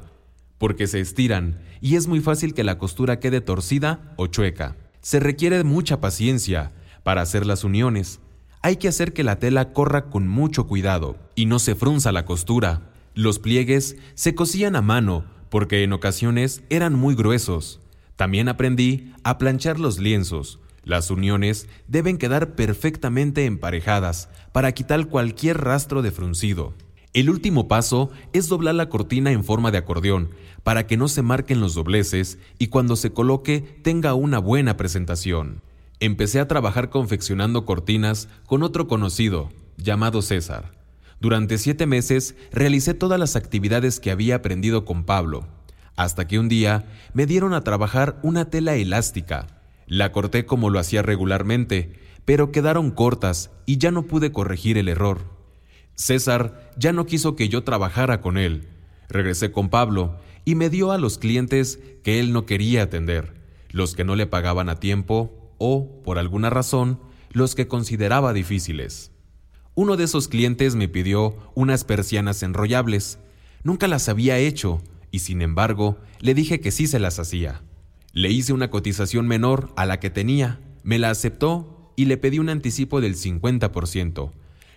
porque 0.58 0.88
se 0.88 1.01
estiran 1.01 1.60
y 1.82 1.97
es 1.97 2.08
muy 2.08 2.21
fácil 2.21 2.56
que 2.56 2.63
la 2.63 2.80
costura 2.80 3.19
quede 3.19 3.41
torcida 3.41 4.13
o 4.17 4.25
chueca. 4.25 4.78
Se 5.01 5.19
requiere 5.19 5.63
mucha 5.63 6.01
paciencia 6.01 6.71
para 7.04 7.21
hacer 7.21 7.45
las 7.45 7.63
uniones. 7.63 8.21
Hay 8.63 8.78
que 8.78 8.88
hacer 8.88 9.13
que 9.13 9.23
la 9.23 9.38
tela 9.38 9.73
corra 9.73 10.10
con 10.10 10.28
mucho 10.28 10.65
cuidado 10.65 11.17
y 11.36 11.45
no 11.45 11.60
se 11.60 11.75
frunza 11.75 12.12
la 12.12 12.25
costura. 12.25 12.89
Los 13.13 13.38
pliegues 13.38 13.97
se 14.15 14.34
cosían 14.34 14.75
a 14.75 14.82
mano 14.82 15.25
porque 15.49 15.84
en 15.84 15.93
ocasiones 15.93 16.63
eran 16.69 16.95
muy 16.95 17.13
gruesos. 17.13 17.82
También 18.15 18.47
aprendí 18.47 19.13
a 19.23 19.38
planchar 19.38 19.80
los 19.80 19.99
lienzos, 19.99 20.60
las 20.85 21.09
uniones 21.09 21.67
deben 21.87 22.17
quedar 22.17 22.55
perfectamente 22.55 23.45
emparejadas 23.45 24.29
para 24.51 24.71
quitar 24.71 25.07
cualquier 25.07 25.59
rastro 25.61 26.01
de 26.01 26.11
fruncido. 26.11 26.73
El 27.13 27.29
último 27.29 27.67
paso 27.67 28.11
es 28.33 28.47
doblar 28.47 28.75
la 28.75 28.89
cortina 28.89 29.31
en 29.31 29.43
forma 29.43 29.71
de 29.71 29.79
acordeón 29.79 30.29
para 30.63 30.85
que 30.85 30.95
no 30.95 31.07
se 31.07 31.21
marquen 31.21 31.59
los 31.59 31.73
dobleces 31.73 32.37
y 32.59 32.67
cuando 32.67 32.95
se 32.95 33.11
coloque 33.11 33.79
tenga 33.83 34.13
una 34.13 34.37
buena 34.37 34.77
presentación. 34.77 35.61
Empecé 35.99 36.39
a 36.39 36.47
trabajar 36.47 36.89
confeccionando 36.89 37.65
cortinas 37.65 38.27
con 38.45 38.63
otro 38.63 38.87
conocido, 38.87 39.49
llamado 39.77 40.21
César. 40.21 40.73
Durante 41.21 41.57
siete 41.57 41.85
meses 41.85 42.35
realicé 42.51 42.93
todas 42.93 43.19
las 43.19 43.35
actividades 43.35 43.99
que 43.99 44.11
había 44.11 44.35
aprendido 44.35 44.85
con 44.85 45.05
Pablo, 45.05 45.47
hasta 45.95 46.27
que 46.27 46.37
un 46.37 46.49
día 46.49 46.85
me 47.13 47.25
dieron 47.25 47.53
a 47.53 47.61
trabajar 47.61 48.19
una 48.21 48.49
tela 48.49 48.75
elástica 48.75 49.54
la 49.87 50.11
corté 50.11 50.45
como 50.45 50.69
lo 50.69 50.79
hacía 50.79 51.01
regularmente, 51.01 51.93
pero 52.25 52.51
quedaron 52.51 52.91
cortas 52.91 53.51
y 53.65 53.77
ya 53.77 53.91
no 53.91 54.03
pude 54.03 54.31
corregir 54.31 54.77
el 54.77 54.89
error. 54.89 55.21
César 55.95 56.71
ya 56.77 56.91
no 56.91 57.05
quiso 57.05 57.35
que 57.35 57.49
yo 57.49 57.63
trabajara 57.63 58.19
con 58.19 58.37
él. 58.37 58.67
Regresé 59.07 59.51
con 59.51 59.69
Pablo 59.69 60.17
y 60.43 60.55
me 60.55 60.69
dio 60.69 60.91
a 60.91 60.97
los 60.97 61.17
clientes 61.17 61.79
que 62.03 62.19
él 62.19 62.33
no 62.33 62.45
quería 62.45 62.83
atender, 62.83 63.33
los 63.69 63.95
que 63.95 64.03
no 64.03 64.15
le 64.15 64.27
pagaban 64.27 64.69
a 64.69 64.79
tiempo 64.79 65.53
o, 65.57 66.01
por 66.03 66.19
alguna 66.19 66.49
razón, 66.49 66.99
los 67.31 67.55
que 67.55 67.67
consideraba 67.67 68.33
difíciles. 68.33 69.11
Uno 69.73 69.97
de 69.97 70.05
esos 70.05 70.27
clientes 70.27 70.75
me 70.75 70.87
pidió 70.87 71.35
unas 71.53 71.83
persianas 71.83 72.43
enrollables. 72.43 73.19
Nunca 73.63 73.87
las 73.87 74.07
había 74.09 74.37
hecho 74.37 74.81
y 75.11 75.19
sin 75.19 75.41
embargo 75.41 75.97
le 76.19 76.33
dije 76.33 76.59
que 76.59 76.71
sí 76.71 76.87
se 76.87 76.99
las 76.99 77.19
hacía. 77.19 77.61
Le 78.15 78.32
hice 78.32 78.54
una 78.54 78.69
cotización 78.69 79.28
menor 79.28 79.73
a 79.75 79.86
la 79.86 79.99
que 79.99 80.10
tenía, 80.10 80.62
me 80.84 80.99
la 80.99 81.10
aceptó 81.10 81.91
y 81.97 82.06
le 82.06 82.15
pedí 82.15 82.39
un 82.39 82.47
anticipo 82.47 83.01
del 83.01 83.17
50%. 83.17 84.32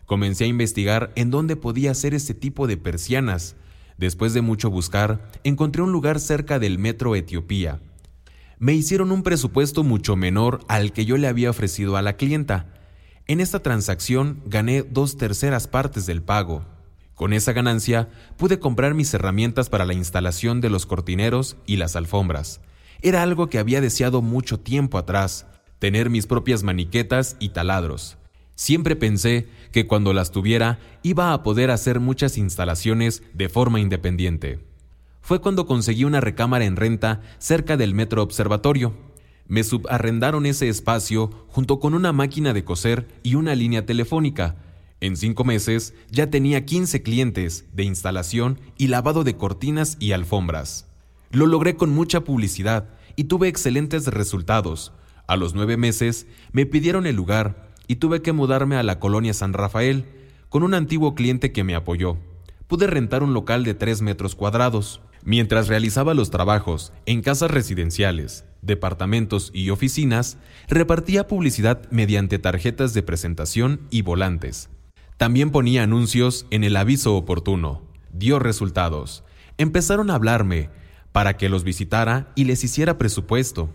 Comencé 0.07 0.43
a 0.43 0.49
investigar 0.49 1.13
en 1.15 1.31
dónde 1.31 1.55
podía 1.55 1.93
hacer 1.93 2.15
ese 2.15 2.35
tipo 2.35 2.67
de 2.67 2.77
persianas. 2.77 3.55
Después 3.97 4.35
de 4.35 4.41
mucho 4.41 4.71
buscar, 4.71 5.31
encontré 5.45 5.83
un 5.83 5.93
lugar 5.93 6.19
cerca 6.19 6.59
del 6.59 6.81
metro 6.81 7.15
Etiopía. 7.15 7.81
Me 8.59 8.75
hicieron 8.75 9.13
un 9.13 9.23
presupuesto 9.23 9.85
mucho 9.85 10.17
menor 10.17 10.59
al 10.67 10.93
que 10.93 11.05
yo 11.05 11.17
le 11.17 11.29
había 11.29 11.51
ofrecido 11.51 11.97
a 11.97 12.03
la 12.03 12.17
clienta. 12.17 12.75
En 13.29 13.39
esta 13.39 13.61
transacción 13.61 14.43
gané 14.47 14.83
dos 14.83 15.17
terceras 15.17 15.69
partes 15.69 16.07
del 16.07 16.23
pago. 16.23 16.65
Con 17.15 17.33
esa 17.33 17.53
ganancia 17.53 18.09
pude 18.37 18.59
comprar 18.59 18.95
mis 18.95 19.15
herramientas 19.15 19.69
para 19.69 19.85
la 19.85 19.95
instalación 19.95 20.61
de 20.61 20.71
los 20.71 20.87
cortineros 20.87 21.57
y 21.67 21.77
las 21.77 21.95
alfombras. 21.95 22.61
Era 23.01 23.23
algo 23.23 23.49
que 23.49 23.59
había 23.59 23.81
deseado 23.81 24.23
mucho 24.23 24.59
tiempo 24.59 24.99
atrás, 24.99 25.47
tener 25.79 26.11
mis 26.11 26.27
propias 26.27 26.65
maniquetas 26.65 27.37
y 27.39 27.51
taladros. 27.51 28.19
Siempre 28.57 28.97
pensé 28.97 29.47
que 29.71 29.87
cuando 29.87 30.13
las 30.13 30.33
tuviera 30.33 30.81
iba 31.05 31.33
a 31.33 31.45
poder 31.45 31.71
hacer 31.71 32.01
muchas 32.01 32.37
instalaciones 32.37 33.23
de 33.33 33.49
forma 33.49 33.79
independiente. 33.79 34.59
Fue 35.21 35.41
cuando 35.41 35.67
conseguí 35.67 36.03
una 36.03 36.21
recámara 36.21 36.65
en 36.65 36.75
renta 36.75 37.21
cerca 37.39 37.77
del 37.77 37.95
Metro 37.95 38.21
Observatorio. 38.21 38.97
Me 39.47 39.63
subarrendaron 39.63 40.45
ese 40.45 40.69
espacio 40.69 41.47
junto 41.49 41.79
con 41.79 41.95
una 41.95 42.13
máquina 42.13 42.53
de 42.53 42.65
coser 42.65 43.07
y 43.23 43.37
una 43.37 43.55
línea 43.55 43.87
telefónica. 43.87 44.57
En 45.01 45.17
cinco 45.17 45.45
meses 45.45 45.95
ya 46.11 46.29
tenía 46.29 46.67
15 46.67 47.03
clientes 47.05 47.67
de 47.73 47.85
instalación 47.85 48.59
y 48.77 48.89
lavado 48.89 49.23
de 49.23 49.37
cortinas 49.37 49.97
y 50.01 50.11
alfombras. 50.11 50.88
Lo 51.31 51.47
logré 51.47 51.77
con 51.77 51.91
mucha 51.91 52.21
publicidad 52.21 52.89
y 53.15 53.25
tuve 53.25 53.49
excelentes 53.49 54.07
resultados. 54.07 54.93
A 55.27 55.37
los 55.37 55.55
nueve 55.55 55.77
meses 55.77 56.27
me 56.53 56.65
pidieron 56.65 57.07
el 57.07 57.17
lugar 57.17 57.69
y 57.87 57.97
tuve 57.97 58.23
que 58.23 58.33
mudarme 58.33 58.77
a 58.77 58.83
la 58.83 58.99
colonia 58.99 59.35
San 59.35 59.53
Rafael 59.53 60.07
con 60.49 60.63
un 60.63 60.73
antiguo 60.73 61.15
cliente 61.15 61.53
que 61.53 61.65
me 61.65 61.75
apoyó. 61.75 62.17
Pude 62.67 62.87
rentar 62.87 63.23
un 63.23 63.35
local 63.35 63.65
de 63.65 63.75
tres 63.75 64.01
metros 64.01 64.35
cuadrados. 64.35 65.03
Mientras 65.23 65.69
realizaba 65.69 66.15
los 66.15 66.31
trabajos 66.31 66.93
en 67.05 67.21
casas 67.21 67.51
residenciales, 67.51 68.45
departamentos 68.63 69.51
y 69.53 69.69
oficinas, 69.69 70.39
repartía 70.69 71.27
publicidad 71.27 71.83
mediante 71.91 72.39
tarjetas 72.39 72.95
de 72.95 73.03
presentación 73.03 73.81
y 73.91 74.01
volantes. 74.03 74.71
También 75.19 75.51
ponía 75.51 75.83
anuncios 75.83 76.47
en 76.51 76.65
el 76.65 76.77
aviso 76.77 77.17
oportuno. 77.17 77.83
Dio 78.13 78.39
resultados. 78.39 79.25
Empezaron 79.59 80.11
a 80.11 80.15
hablarme 80.15 80.71
para 81.13 81.37
que 81.37 81.49
los 81.49 81.65
visitara 81.65 82.33
y 82.35 82.45
les 82.45 82.65
hiciera 82.65 82.99
presupuesto. 82.99 83.71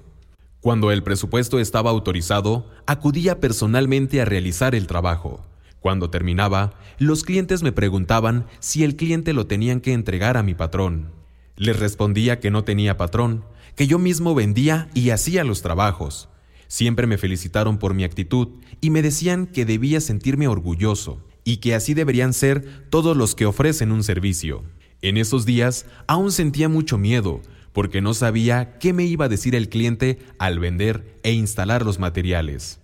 Cuando 0.61 0.91
el 0.91 1.03
presupuesto 1.03 1.59
estaba 1.59 1.89
autorizado, 1.89 2.69
acudía 2.85 3.39
personalmente 3.39 4.21
a 4.21 4.25
realizar 4.25 4.75
el 4.75 4.87
trabajo. 4.87 5.45
Cuando 5.81 6.09
terminaba, 6.09 6.73
los 6.97 7.23
clientes 7.23 7.63
me 7.63 7.73
preguntaban 7.73 8.45
si 8.59 8.85
el 8.85 8.95
cliente 8.95 9.33
lo 9.33 9.47
tenían 9.47 9.81
que 9.81 9.91
entregar 9.91 10.37
a 10.37 10.43
mi 10.43 10.53
patrón. 10.53 11.11
Les 11.57 11.77
respondía 11.77 12.39
que 12.39 12.49
no 12.49 12.63
tenía 12.63 12.95
patrón, 12.95 13.43
que 13.75 13.87
yo 13.87 13.99
mismo 13.99 14.33
vendía 14.35 14.89
y 14.93 15.09
hacía 15.09 15.43
los 15.43 15.61
trabajos. 15.61 16.29
Siempre 16.67 17.05
me 17.05 17.17
felicitaron 17.17 17.77
por 17.77 17.93
mi 17.93 18.05
actitud 18.05 18.47
y 18.79 18.89
me 18.89 19.01
decían 19.01 19.45
que 19.45 19.65
debía 19.65 19.99
sentirme 19.99 20.47
orgulloso 20.47 21.21
y 21.43 21.57
que 21.57 21.75
así 21.75 21.93
deberían 21.93 22.33
ser 22.33 22.87
todos 22.89 23.17
los 23.17 23.35
que 23.35 23.45
ofrecen 23.45 23.91
un 23.91 24.03
servicio. 24.03 24.63
En 25.03 25.17
esos 25.17 25.45
días 25.45 25.85
aún 26.07 26.31
sentía 26.31 26.69
mucho 26.69 26.97
miedo 26.97 27.41
porque 27.73 28.01
no 28.01 28.13
sabía 28.13 28.77
qué 28.79 28.93
me 28.93 29.03
iba 29.03 29.25
a 29.25 29.29
decir 29.29 29.53
el 29.53 29.67
cliente 29.67 30.17
al 30.39 30.59
vender 30.59 31.19
e 31.23 31.33
instalar 31.33 31.85
los 31.85 31.99
materiales. 31.99 32.79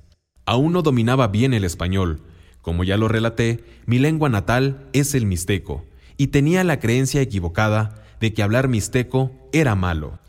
Aún 0.45 0.73
no 0.73 0.81
dominaba 0.81 1.29
bien 1.29 1.53
el 1.53 1.63
español. 1.63 2.21
Como 2.61 2.83
ya 2.83 2.97
lo 2.97 3.07
relaté, 3.07 3.63
mi 3.85 3.99
lengua 3.99 4.27
natal 4.27 4.89
es 4.91 5.15
el 5.15 5.25
mixteco 5.25 5.85
y 6.17 6.27
tenía 6.27 6.65
la 6.65 6.79
creencia 6.79 7.21
equivocada 7.21 8.03
de 8.19 8.33
que 8.33 8.43
hablar 8.43 8.67
mixteco 8.67 9.31
era 9.53 9.75
malo. 9.75 10.19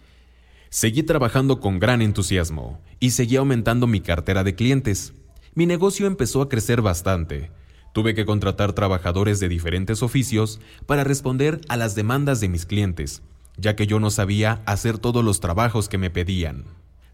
Seguí 0.68 1.02
trabajando 1.02 1.58
con 1.58 1.80
gran 1.80 2.02
entusiasmo 2.02 2.80
y 3.00 3.10
seguí 3.10 3.34
aumentando 3.34 3.88
mi 3.88 4.00
cartera 4.00 4.44
de 4.44 4.54
clientes. 4.54 5.12
Mi 5.54 5.66
negocio 5.66 6.06
empezó 6.06 6.40
a 6.40 6.48
crecer 6.48 6.82
bastante. 6.82 7.50
Tuve 7.92 8.14
que 8.14 8.24
contratar 8.24 8.72
trabajadores 8.72 9.40
de 9.40 9.48
diferentes 9.48 10.02
oficios 10.02 10.60
para 10.86 11.04
responder 11.04 11.60
a 11.68 11.76
las 11.76 11.94
demandas 11.94 12.40
de 12.40 12.48
mis 12.48 12.66
clientes, 12.66 13.22
ya 13.56 13.74
que 13.74 13.86
yo 13.86 13.98
no 13.98 14.10
sabía 14.10 14.62
hacer 14.66 14.98
todos 14.98 15.24
los 15.24 15.40
trabajos 15.40 15.88
que 15.88 15.98
me 15.98 16.10
pedían. 16.10 16.64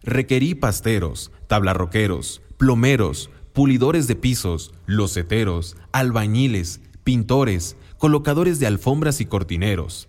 Requerí 0.03 0.55
pasteros, 0.55 1.33
tablarroqueros, 1.47 2.43
plomeros, 2.59 3.31
pulidores 3.53 4.07
de 4.07 4.17
pisos, 4.17 4.75
loseteros, 4.85 5.77
albañiles, 5.93 6.81
pintores, 7.05 7.77
colocadores 7.97 8.61
de 8.61 8.67
alfombras 8.67 9.21
y 9.21 9.27
cortineros. 9.27 10.09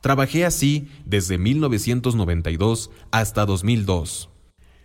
Trabajé 0.00 0.44
así 0.44 0.88
desde 1.04 1.36
1992 1.36 2.90
hasta 3.10 3.44
2002. 3.44 4.30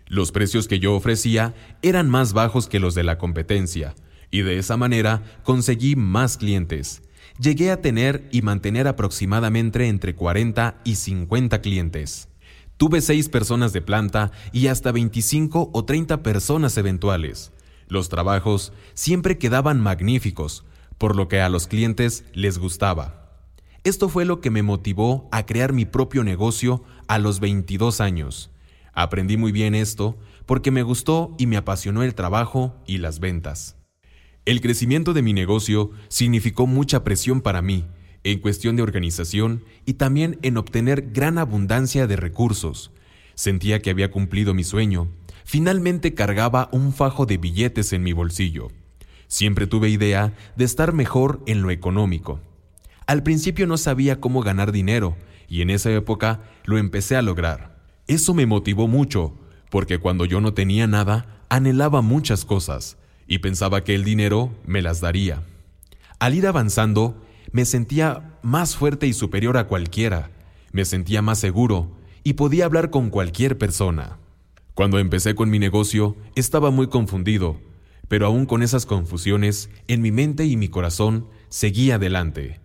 Los 0.08 0.32
precios 0.32 0.68
que 0.68 0.80
yo 0.80 0.96
ofrecía 0.96 1.54
eran 1.82 2.10
más 2.10 2.34
bajos 2.34 2.68
que 2.68 2.80
los 2.80 2.94
de 2.94 3.04
la 3.04 3.18
competencia, 3.18 3.96
y 4.34 4.42
de 4.42 4.58
esa 4.58 4.78
manera 4.78 5.22
conseguí 5.44 5.96
más 5.96 6.38
clientes. 6.38 7.04
Llegué 7.40 7.70
a 7.70 7.82
tener 7.82 8.28
y 8.32 8.42
mantener 8.42 8.88
aproximadamente 8.88 9.88
entre 9.88 10.16
40 10.16 10.82
y 10.84 10.96
50 10.96 11.62
clientes. 11.62 12.30
Tuve 12.78 13.02
6 13.02 13.30
personas 13.30 13.74
de 13.74 13.84
planta 13.84 14.32
y 14.52 14.68
hasta 14.68 14.92
25 14.92 15.70
o 15.72 15.86
30 15.86 16.24
personas 16.24 16.76
eventuales. 16.78 17.52
Los 17.88 18.10
trabajos 18.10 18.74
siempre 18.96 19.38
quedaban 19.38 19.80
magníficos, 19.80 20.66
por 20.98 21.16
lo 21.16 21.28
que 21.28 21.40
a 21.40 21.50
los 21.50 21.68
clientes 21.68 22.26
les 22.34 22.58
gustaba. 22.58 23.38
Esto 23.84 24.10
fue 24.10 24.26
lo 24.26 24.42
que 24.42 24.50
me 24.50 24.64
motivó 24.64 25.30
a 25.32 25.46
crear 25.46 25.74
mi 25.74 25.86
propio 25.86 26.24
negocio 26.24 26.84
a 27.08 27.20
los 27.20 27.40
22 27.40 28.02
años. 28.02 28.50
Aprendí 28.94 29.38
muy 29.38 29.52
bien 29.52 29.76
esto 29.76 30.18
porque 30.48 30.72
me 30.72 30.82
gustó 30.82 31.36
y 31.38 31.46
me 31.46 31.58
apasionó 31.58 32.02
el 32.02 32.16
trabajo 32.16 32.82
y 32.88 32.98
las 32.98 33.20
ventas. 33.20 33.78
El 34.46 34.60
crecimiento 34.60 35.14
de 35.14 35.22
mi 35.22 35.32
negocio 35.32 35.92
significó 36.10 36.68
mucha 36.68 37.06
presión 37.06 37.40
para 37.40 37.62
mí 37.62 37.86
en 38.26 38.40
cuestión 38.40 38.76
de 38.76 38.84
organización 38.84 39.64
y 39.86 39.94
también 39.94 40.38
en 40.42 40.58
obtener 40.58 41.12
gran 41.14 41.38
abundancia 41.38 42.08
de 42.08 42.18
recursos. 42.18 42.92
Sentía 43.36 43.82
que 43.82 43.90
había 43.90 44.12
cumplido 44.12 44.54
mi 44.54 44.66
sueño. 44.66 45.08
Finalmente 45.46 46.14
cargaba 46.14 46.68
un 46.74 46.94
fajo 46.94 47.26
de 47.26 47.38
billetes 47.38 47.94
en 47.94 48.04
mi 48.04 48.12
bolsillo. 48.12 48.70
Siempre 49.28 49.66
tuve 49.66 49.90
idea 49.90 50.34
de 50.58 50.66
estar 50.66 50.94
mejor 50.94 51.42
en 51.46 51.62
lo 51.62 51.72
económico. 51.72 52.42
Al 53.08 53.24
principio 53.24 53.66
no 53.66 53.78
sabía 53.78 54.20
cómo 54.20 54.42
ganar 54.42 54.74
dinero 54.74 55.16
y 55.48 55.62
en 55.62 55.70
esa 55.70 55.92
época 55.92 56.42
lo 56.66 56.78
empecé 56.78 57.16
a 57.16 57.22
lograr. 57.22 57.82
Eso 58.08 58.34
me 58.34 58.46
motivó 58.46 58.90
mucho, 58.90 59.38
porque 59.70 60.00
cuando 60.00 60.26
yo 60.26 60.42
no 60.42 60.54
tenía 60.54 60.86
nada, 60.86 61.46
anhelaba 61.50 62.02
muchas 62.02 62.44
cosas 62.44 62.98
y 63.28 63.40
pensaba 63.40 63.84
que 63.84 63.96
el 63.96 64.04
dinero 64.04 64.54
me 64.66 64.82
las 64.82 65.02
daría. 65.02 65.44
Al 66.20 66.36
ir 66.36 66.48
avanzando, 66.48 67.22
me 67.52 67.66
sentía 67.66 68.38
más 68.42 68.76
fuerte 68.76 69.08
y 69.08 69.14
superior 69.14 69.58
a 69.58 69.68
cualquiera, 69.68 70.32
me 70.72 70.86
sentía 70.86 71.22
más 71.22 71.40
seguro 71.40 71.92
y 72.24 72.34
podía 72.34 72.66
hablar 72.66 72.90
con 72.90 73.10
cualquier 73.10 73.58
persona. 73.58 74.18
Cuando 74.74 74.98
empecé 75.00 75.36
con 75.36 75.50
mi 75.50 75.60
negocio, 75.60 76.16
estaba 76.36 76.72
muy 76.72 76.88
confundido, 76.88 77.60
pero 78.08 78.26
aún 78.26 78.46
con 78.46 78.64
esas 78.64 78.86
confusiones, 78.86 79.70
en 79.88 80.02
mi 80.02 80.12
mente 80.12 80.46
y 80.46 80.58
mi 80.58 80.68
corazón, 80.68 81.28
seguía 81.50 81.96
adelante. 81.96 82.60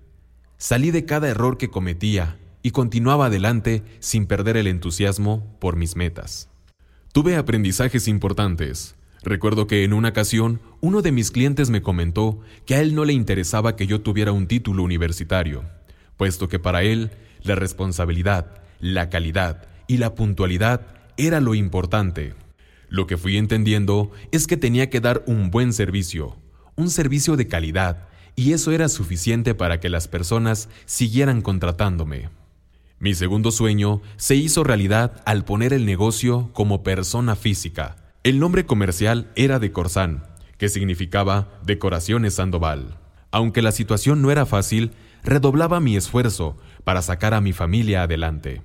Salí 0.57 0.91
de 0.91 1.05
cada 1.05 1.29
error 1.29 1.59
que 1.59 1.71
cometía 1.71 2.39
y 2.63 2.71
continuaba 2.71 3.27
adelante 3.27 3.83
sin 4.01 4.27
perder 4.27 4.57
el 4.57 4.67
entusiasmo 4.67 5.57
por 5.61 5.77
mis 5.77 5.97
metas. 5.97 6.49
Tuve 7.13 7.37
aprendizajes 7.37 8.09
importantes. 8.09 8.95
Recuerdo 9.23 9.67
que 9.67 9.85
en 9.85 9.93
una 9.93 10.11
ocasión 10.11 10.61
uno 10.81 11.03
de 11.03 11.13
mis 11.13 11.31
clientes 11.31 11.71
me 11.71 11.83
comentó 11.83 12.41
que 12.67 12.77
a 12.77 12.81
él 12.81 12.95
no 12.95 13.05
le 13.05 13.13
interesaba 13.13 13.77
que 13.77 13.87
yo 13.87 14.01
tuviera 14.01 14.33
un 14.33 14.47
título 14.47 14.83
universitario, 14.83 15.65
puesto 16.17 16.49
que 16.49 16.59
para 16.59 16.83
él 16.83 17.11
la 17.43 17.55
responsabilidad, 17.55 18.63
la 18.81 19.11
calidad 19.11 19.67
y 19.87 19.97
la 19.97 20.15
puntualidad 20.15 20.87
era 21.17 21.41
lo 21.41 21.55
importante. 21.55 22.35
Lo 22.89 23.07
que 23.07 23.17
fui 23.17 23.37
entendiendo 23.37 24.11
es 24.31 24.47
que 24.47 24.57
tenía 24.57 24.89
que 24.89 25.01
dar 25.01 25.25
un 25.27 25.51
buen 25.51 25.73
servicio, 25.73 26.37
un 26.77 26.91
servicio 26.91 27.37
de 27.37 27.49
calidad, 27.49 28.09
y 28.37 28.53
eso 28.53 28.71
era 28.71 28.89
suficiente 28.89 29.55
para 29.55 29.81
que 29.81 29.89
las 29.89 30.07
personas 30.07 30.69
siguieran 30.87 31.43
contratándome. 31.43 32.31
Mi 33.01 33.15
segundo 33.15 33.51
sueño 33.51 34.01
se 34.17 34.37
hizo 34.37 34.65
realidad 34.65 35.23
al 35.27 35.45
poner 35.45 35.73
el 35.73 35.85
negocio 35.85 36.51
como 36.53 36.83
persona 36.83 37.35
física. 37.35 38.08
El 38.25 38.41
nombre 38.41 38.67
comercial 38.67 39.31
era 39.37 39.61
de 39.61 39.71
Corsán, 39.71 40.25
que 40.59 40.69
significaba 40.69 41.61
Decoraciones 41.65 42.35
Sandoval. 42.35 42.99
Aunque 43.31 43.63
la 43.63 43.71
situación 43.71 44.23
no 44.23 44.33
era 44.33 44.45
fácil, 44.45 44.91
redoblaba 45.23 45.79
mi 45.79 45.97
esfuerzo 45.97 46.57
para 46.83 47.01
sacar 47.01 47.33
a 47.33 47.41
mi 47.41 47.53
familia 47.53 48.03
adelante. 48.03 48.63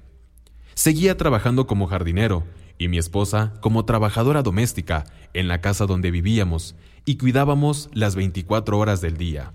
Seguía 0.74 1.18
trabajando 1.18 1.68
como 1.68 1.86
jardinero 1.86 2.45
y 2.80 2.88
mi 2.88 2.97
esposa 2.97 3.54
como 3.62 3.86
trabajadora 3.86 4.41
doméstica 4.41 5.04
en 5.34 5.47
la 5.47 5.62
casa 5.62 5.86
donde 5.86 6.10
vivíamos 6.10 6.76
y 7.06 7.18
cuidábamos 7.18 7.91
las 7.93 8.16
24 8.16 8.80
horas 8.80 9.01
del 9.01 9.18
día. 9.18 9.54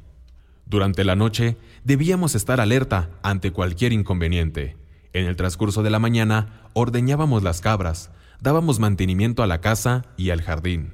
Durante 0.64 1.02
la 1.02 1.16
noche 1.16 1.56
debíamos 1.82 2.36
estar 2.36 2.60
alerta 2.60 3.10
ante 3.22 3.50
cualquier 3.50 3.92
inconveniente. 3.92 4.76
En 5.12 5.26
el 5.26 5.34
transcurso 5.34 5.82
de 5.82 5.90
la 5.90 5.98
mañana 5.98 6.62
ordeñábamos 6.74 7.42
las 7.42 7.60
cabras, 7.60 8.12
dábamos 8.40 8.78
mantenimiento 8.78 9.42
a 9.42 9.46
la 9.46 9.60
casa 9.60 10.04
y 10.16 10.30
al 10.30 10.42
jardín. 10.42 10.92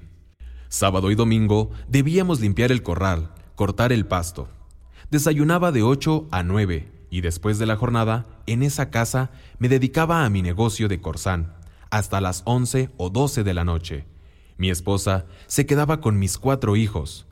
Sábado 0.69 1.11
y 1.11 1.15
domingo 1.15 1.71
debíamos 1.89 2.41
limpiar 2.41 2.73
el 2.73 2.83
corral, 2.83 3.33
cortar 3.55 3.93
el 3.93 4.07
pasto. 4.07 4.49
Desayunaba 5.11 5.71
de 5.71 5.83
8 5.83 6.29
a 6.31 6.43
9 6.43 6.91
y 7.11 7.21
después 7.21 7.59
de 7.59 7.67
la 7.67 7.77
jornada, 7.77 8.27
en 8.47 8.63
esa 8.63 8.91
casa 8.91 9.31
me 9.59 9.69
dedicaba 9.69 10.25
a 10.25 10.31
mi 10.31 10.43
negocio 10.43 10.89
de 10.89 11.01
corsán, 11.01 11.55
hasta 11.91 12.21
las 12.21 12.43
11 12.45 12.91
o 12.97 13.11
12 13.11 13.45
de 13.45 13.55
la 13.55 13.65
noche. 13.65 14.07
Mi 14.57 14.71
esposa 14.71 15.27
se 15.47 15.67
quedaba 15.67 16.01
con 16.01 16.19
mis 16.19 16.39
cuatro 16.39 16.75
hijos, 16.75 17.27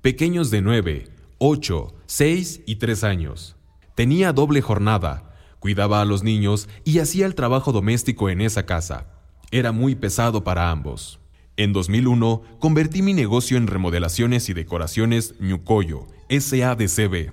pequeños 0.00 0.52
de 0.52 0.62
9, 0.62 1.08
8, 1.38 1.94
6 2.06 2.60
y 2.66 2.76
3 2.76 3.02
años. 3.02 3.56
Tenía 3.96 4.32
doble 4.32 4.62
jornada, 4.62 5.34
cuidaba 5.58 6.00
a 6.00 6.04
los 6.04 6.22
niños 6.22 6.68
y 6.84 7.00
hacía 7.00 7.26
el 7.26 7.34
trabajo 7.34 7.72
doméstico 7.72 8.30
en 8.30 8.40
esa 8.40 8.66
casa. 8.66 9.15
Era 9.50 9.72
muy 9.72 9.94
pesado 9.94 10.42
para 10.42 10.70
ambos. 10.70 11.20
En 11.56 11.72
2001, 11.72 12.42
convertí 12.58 13.00
mi 13.00 13.14
negocio 13.14 13.56
en 13.56 13.66
remodelaciones 13.66 14.48
y 14.48 14.54
decoraciones 14.54 15.34
Ñucoyo, 15.40 16.06
SADCB. 16.28 17.32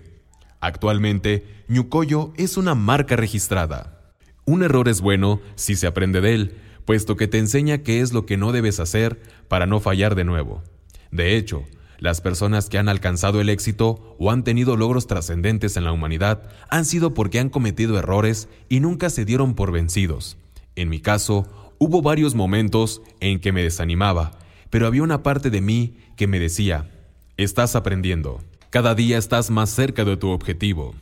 Actualmente, 0.61 1.45
Ñucoyo 1.67 2.31
es 2.37 2.55
una 2.55 2.75
marca 2.75 3.15
registrada. 3.15 4.13
Un 4.45 4.63
error 4.63 4.87
es 4.87 5.01
bueno 5.01 5.41
si 5.55 5.75
se 5.75 5.87
aprende 5.87 6.21
de 6.21 6.35
él, 6.35 6.55
puesto 6.85 7.15
que 7.15 7.27
te 7.27 7.39
enseña 7.39 7.79
qué 7.79 8.01
es 8.01 8.13
lo 8.13 8.25
que 8.25 8.37
no 8.37 8.51
debes 8.51 8.79
hacer 8.79 9.19
para 9.47 9.65
no 9.65 9.79
fallar 9.79 10.15
de 10.15 10.23
nuevo. 10.23 10.63
De 11.11 11.35
hecho, 11.35 11.63
las 11.99 12.21
personas 12.21 12.69
que 12.69 12.77
han 12.77 12.89
alcanzado 12.89 13.41
el 13.41 13.49
éxito 13.49 14.15
o 14.19 14.31
han 14.31 14.43
tenido 14.43 14.77
logros 14.77 15.07
trascendentes 15.07 15.77
en 15.77 15.83
la 15.83 15.91
humanidad 15.91 16.43
han 16.69 16.85
sido 16.85 17.13
porque 17.13 17.39
han 17.39 17.49
cometido 17.49 17.97
errores 17.97 18.49
y 18.69 18.81
nunca 18.81 19.09
se 19.09 19.25
dieron 19.25 19.55
por 19.55 19.71
vencidos. 19.71 20.37
En 20.75 20.89
mi 20.89 20.99
caso, 20.99 21.62
hubo 21.77 22.01
varios 22.01 22.35
momentos 22.35 23.01
en 23.19 23.39
que 23.39 23.51
me 23.51 23.63
desanimaba, 23.63 24.31
pero 24.69 24.87
había 24.87 25.03
una 25.03 25.23
parte 25.23 25.49
de 25.49 25.61
mí 25.61 25.97
que 26.15 26.27
me 26.27 26.39
decía, 26.39 26.89
estás 27.37 27.75
aprendiendo, 27.75 28.41
cada 28.69 28.95
día 28.95 29.17
estás 29.17 29.49
más 29.49 29.69
cerca 29.69 30.03
de 30.05 30.17
tu 30.17 30.29
objetivo. 30.29 30.95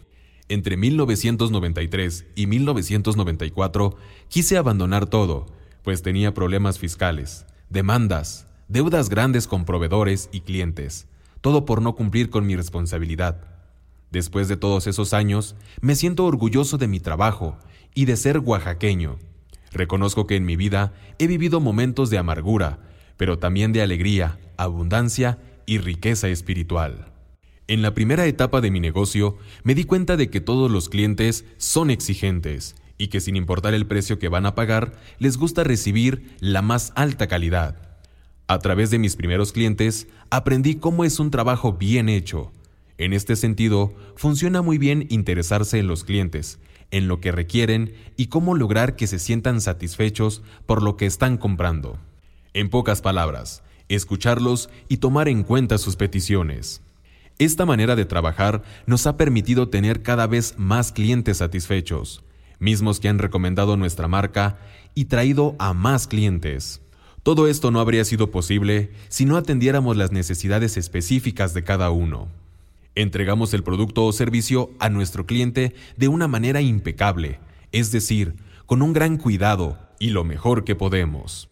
Entre 0.50 0.76
1993 0.76 2.26
y 2.36 2.48
1994 2.48 3.96
quise 4.28 4.58
abandonar 4.58 5.06
todo, 5.06 5.46
pues 5.84 6.02
tenía 6.02 6.34
problemas 6.34 6.80
fiscales, 6.80 7.46
demandas, 7.70 8.48
deudas 8.68 9.10
grandes 9.10 9.48
con 9.48 9.64
proveedores 9.64 10.30
y 10.34 10.42
clientes, 10.42 11.08
todo 11.40 11.66
por 11.66 11.82
no 11.82 11.96
cumplir 11.96 12.30
con 12.30 12.46
mi 12.46 12.56
responsabilidad. 12.56 13.42
Después 14.12 14.50
de 14.50 14.58
todos 14.58 14.88
esos 14.88 15.14
años, 15.14 15.56
me 15.80 15.96
siento 15.96 16.26
orgulloso 16.26 16.78
de 16.78 16.90
mi 16.90 17.00
trabajo 17.00 17.58
y 17.94 18.06
de 18.06 18.18
ser 18.18 18.40
oaxaqueño. 18.40 19.18
Reconozco 19.72 20.28
que 20.28 20.36
en 20.36 20.46
mi 20.46 20.56
vida 20.56 20.94
he 21.18 21.28
vivido 21.28 21.60
momentos 21.60 22.10
de 22.10 22.18
amargura, 22.18 22.80
pero 23.18 23.40
también 23.40 23.72
de 23.72 23.82
alegría, 23.82 24.40
abundancia 24.58 25.40
y 25.66 25.78
riqueza 25.78 26.28
espiritual. 26.30 27.12
En 27.68 27.82
la 27.82 27.94
primera 27.94 28.26
etapa 28.26 28.60
de 28.60 28.70
mi 28.70 28.80
negocio, 28.80 29.38
me 29.64 29.76
di 29.76 29.86
cuenta 29.86 30.18
de 30.18 30.30
que 30.30 30.42
todos 30.42 30.70
los 30.70 30.90
clientes 30.90 31.46
son 31.58 31.90
exigentes 31.90 32.76
y 32.98 33.08
que 33.08 33.22
sin 33.22 33.36
importar 33.36 33.74
el 33.74 33.88
precio 33.88 34.20
que 34.20 34.28
van 34.28 34.46
a 34.46 34.56
pagar, 34.56 34.94
les 35.20 35.38
gusta 35.38 35.64
recibir 35.64 36.36
la 36.40 36.62
más 36.62 36.92
alta 36.96 37.28
calidad. 37.28 37.98
A 38.48 38.60
través 38.60 38.92
de 38.92 39.00
mis 39.00 39.16
primeros 39.16 39.54
clientes, 39.54 40.08
aprendí 40.30 40.76
cómo 40.76 41.06
es 41.06 41.20
un 41.20 41.32
trabajo 41.32 41.74
bien 41.74 42.10
hecho. 42.10 42.52
En 42.98 43.14
este 43.14 43.38
sentido, 43.38 43.96
funciona 44.18 44.62
muy 44.62 44.78
bien 44.78 45.08
interesarse 45.10 45.80
en 45.80 45.88
los 45.88 46.04
clientes, 46.04 46.60
en 46.92 47.08
lo 47.08 47.20
que 47.20 47.32
requieren 47.32 47.94
y 48.18 48.28
cómo 48.28 48.56
lograr 48.56 48.96
que 48.96 49.08
se 49.08 49.18
sientan 49.18 49.62
satisfechos 49.62 50.44
por 50.66 50.84
lo 50.84 50.98
que 50.98 51.06
están 51.06 51.38
comprando. 51.38 51.98
En 52.54 52.70
pocas 52.70 53.02
palabras, 53.02 53.64
escucharlos 53.88 54.70
y 54.88 54.98
tomar 54.98 55.28
en 55.28 55.44
cuenta 55.44 55.78
sus 55.78 55.96
peticiones. 55.96 56.82
Esta 57.40 57.66
manera 57.66 57.96
de 57.96 58.06
trabajar 58.06 58.62
nos 58.86 59.08
ha 59.08 59.18
permitido 59.18 59.70
tener 59.70 60.04
cada 60.04 60.28
vez 60.28 60.56
más 60.58 60.92
clientes 60.92 61.38
satisfechos, 61.38 62.24
mismos 62.60 63.00
que 63.00 63.10
han 63.10 63.20
recomendado 63.20 63.78
nuestra 63.78 64.08
marca 64.08 64.60
y 64.94 65.06
traído 65.06 65.56
a 65.58 65.74
más 65.74 66.08
clientes. 66.08 66.82
Todo 67.24 67.48
esto 67.48 67.72
no 67.72 67.80
habría 67.80 68.04
sido 68.06 68.32
posible 68.32 68.92
si 69.10 69.26
no 69.26 69.38
atendiéramos 69.38 69.96
las 69.96 70.12
necesidades 70.12 70.78
específicas 70.78 71.54
de 71.54 71.64
cada 71.64 71.90
uno. 71.92 72.28
Entregamos 72.96 73.54
el 73.54 73.64
producto 73.64 74.06
o 74.06 74.12
servicio 74.12 74.72
a 74.80 74.90
nuestro 74.90 75.26
cliente 75.26 75.74
de 75.96 76.08
una 76.10 76.28
manera 76.28 76.62
impecable, 76.62 77.40
es 77.72 77.92
decir, 77.92 78.36
con 78.66 78.82
un 78.82 78.92
gran 78.94 79.18
cuidado 79.18 79.78
y 80.00 80.10
lo 80.10 80.24
mejor 80.24 80.64
que 80.64 80.76
podemos. 80.76 81.50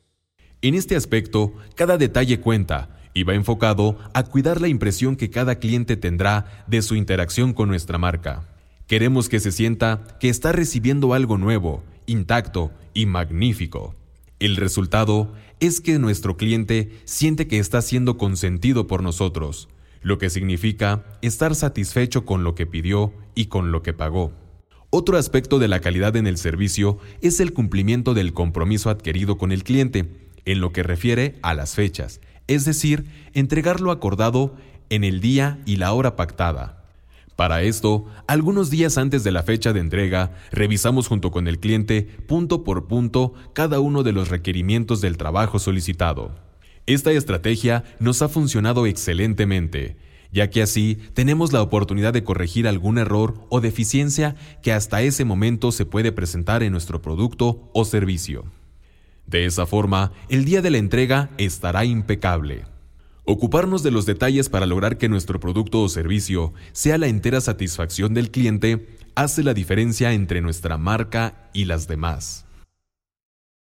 En 0.62 0.76
este 0.76 0.98
aspecto, 0.98 1.54
cada 1.76 1.98
detalle 1.98 2.42
cuenta 2.42 2.98
y 3.14 3.24
va 3.24 3.34
enfocado 3.34 3.98
a 4.14 4.24
cuidar 4.24 4.60
la 4.60 4.68
impresión 4.68 5.16
que 5.16 5.30
cada 5.30 5.56
cliente 5.56 5.96
tendrá 5.96 6.66
de 6.68 6.82
su 6.82 6.96
interacción 6.96 7.54
con 7.54 7.70
nuestra 7.70 7.98
marca. 7.98 8.48
Queremos 8.88 9.30
que 9.30 9.40
se 9.40 9.52
sienta 9.52 10.18
que 10.20 10.30
está 10.30 10.52
recibiendo 10.52 11.14
algo 11.14 11.38
nuevo, 11.38 11.84
intacto 12.06 12.72
y 12.94 13.06
magnífico. 13.06 13.96
El 14.40 14.56
resultado 14.56 15.34
es 15.60 15.80
que 15.80 16.00
nuestro 16.00 16.38
cliente 16.38 16.92
siente 17.06 17.48
que 17.48 17.60
está 17.60 17.82
siendo 17.82 18.18
consentido 18.18 18.88
por 18.88 19.04
nosotros, 19.04 19.70
lo 20.02 20.18
que 20.18 20.30
significa 20.30 21.04
estar 21.22 21.56
satisfecho 21.56 22.26
con 22.26 22.44
lo 22.44 22.56
que 22.56 22.66
pidió 22.66 23.14
y 23.36 23.46
con 23.46 23.72
lo 23.72 23.82
que 23.82 23.94
pagó. 23.94 24.32
Otro 24.92 25.18
aspecto 25.18 25.60
de 25.60 25.68
la 25.68 25.82
calidad 25.82 26.16
en 26.16 26.26
el 26.26 26.38
servicio 26.38 26.98
es 27.22 27.40
el 27.40 27.54
cumplimiento 27.54 28.14
del 28.14 28.34
compromiso 28.34 28.90
adquirido 28.90 29.38
con 29.38 29.52
el 29.52 29.64
cliente, 29.64 30.30
en 30.46 30.62
lo 30.62 30.72
que 30.72 30.82
refiere 30.82 31.38
a 31.44 31.54
las 31.54 31.76
fechas, 31.76 32.22
es 32.48 32.66
decir, 32.66 33.06
entregar 33.34 33.82
lo 33.82 33.92
acordado 33.92 34.56
en 34.90 35.04
el 35.04 35.22
día 35.22 35.60
y 35.66 35.76
la 35.76 35.94
hora 35.94 36.16
pactada. 36.16 36.80
Para 37.36 37.62
esto, 37.62 38.06
algunos 38.28 38.70
días 38.70 38.98
antes 38.98 39.24
de 39.24 39.32
la 39.32 39.44
fecha 39.44 39.72
de 39.72 39.80
entrega, 39.80 40.32
revisamos 40.52 41.08
junto 41.08 41.32
con 41.32 41.48
el 41.48 41.60
cliente 41.60 42.02
punto 42.28 42.64
por 42.64 42.88
punto 42.88 43.34
cada 43.54 43.80
uno 43.80 44.04
de 44.04 44.12
los 44.12 44.30
requerimientos 44.30 45.00
del 45.02 45.18
trabajo 45.18 45.60
solicitado. 45.60 46.49
Esta 46.90 47.12
estrategia 47.12 47.84
nos 48.00 48.24
ha 48.24 48.30
funcionado 48.30 48.88
excelentemente, 48.88 49.96
ya 50.32 50.50
que 50.50 50.64
así 50.64 50.98
tenemos 51.14 51.54
la 51.54 51.62
oportunidad 51.62 52.14
de 52.14 52.24
corregir 52.24 52.68
algún 52.68 52.98
error 52.98 53.46
o 53.50 53.62
deficiencia 53.62 54.36
que 54.64 54.74
hasta 54.74 55.04
ese 55.04 55.24
momento 55.24 55.72
se 55.72 55.86
puede 55.86 56.12
presentar 56.12 56.64
en 56.64 56.72
nuestro 56.72 57.00
producto 57.00 57.70
o 57.76 57.86
servicio. 57.86 58.46
De 59.28 59.46
esa 59.46 59.68
forma, 59.68 60.14
el 60.30 60.46
día 60.46 60.64
de 60.64 60.72
la 60.72 60.80
entrega 60.80 61.30
estará 61.38 61.86
impecable. 61.86 62.66
Ocuparnos 63.24 63.84
de 63.84 63.92
los 63.92 64.08
detalles 64.08 64.50
para 64.50 64.66
lograr 64.66 64.98
que 64.98 65.10
nuestro 65.10 65.40
producto 65.40 65.84
o 65.84 65.90
servicio 65.90 66.56
sea 66.72 66.98
la 66.98 67.06
entera 67.06 67.40
satisfacción 67.40 68.16
del 68.16 68.32
cliente 68.32 68.88
hace 69.14 69.44
la 69.44 69.54
diferencia 69.54 70.14
entre 70.14 70.42
nuestra 70.42 70.80
marca 70.80 71.52
y 71.54 71.66
las 71.66 71.88
demás. 71.88 72.48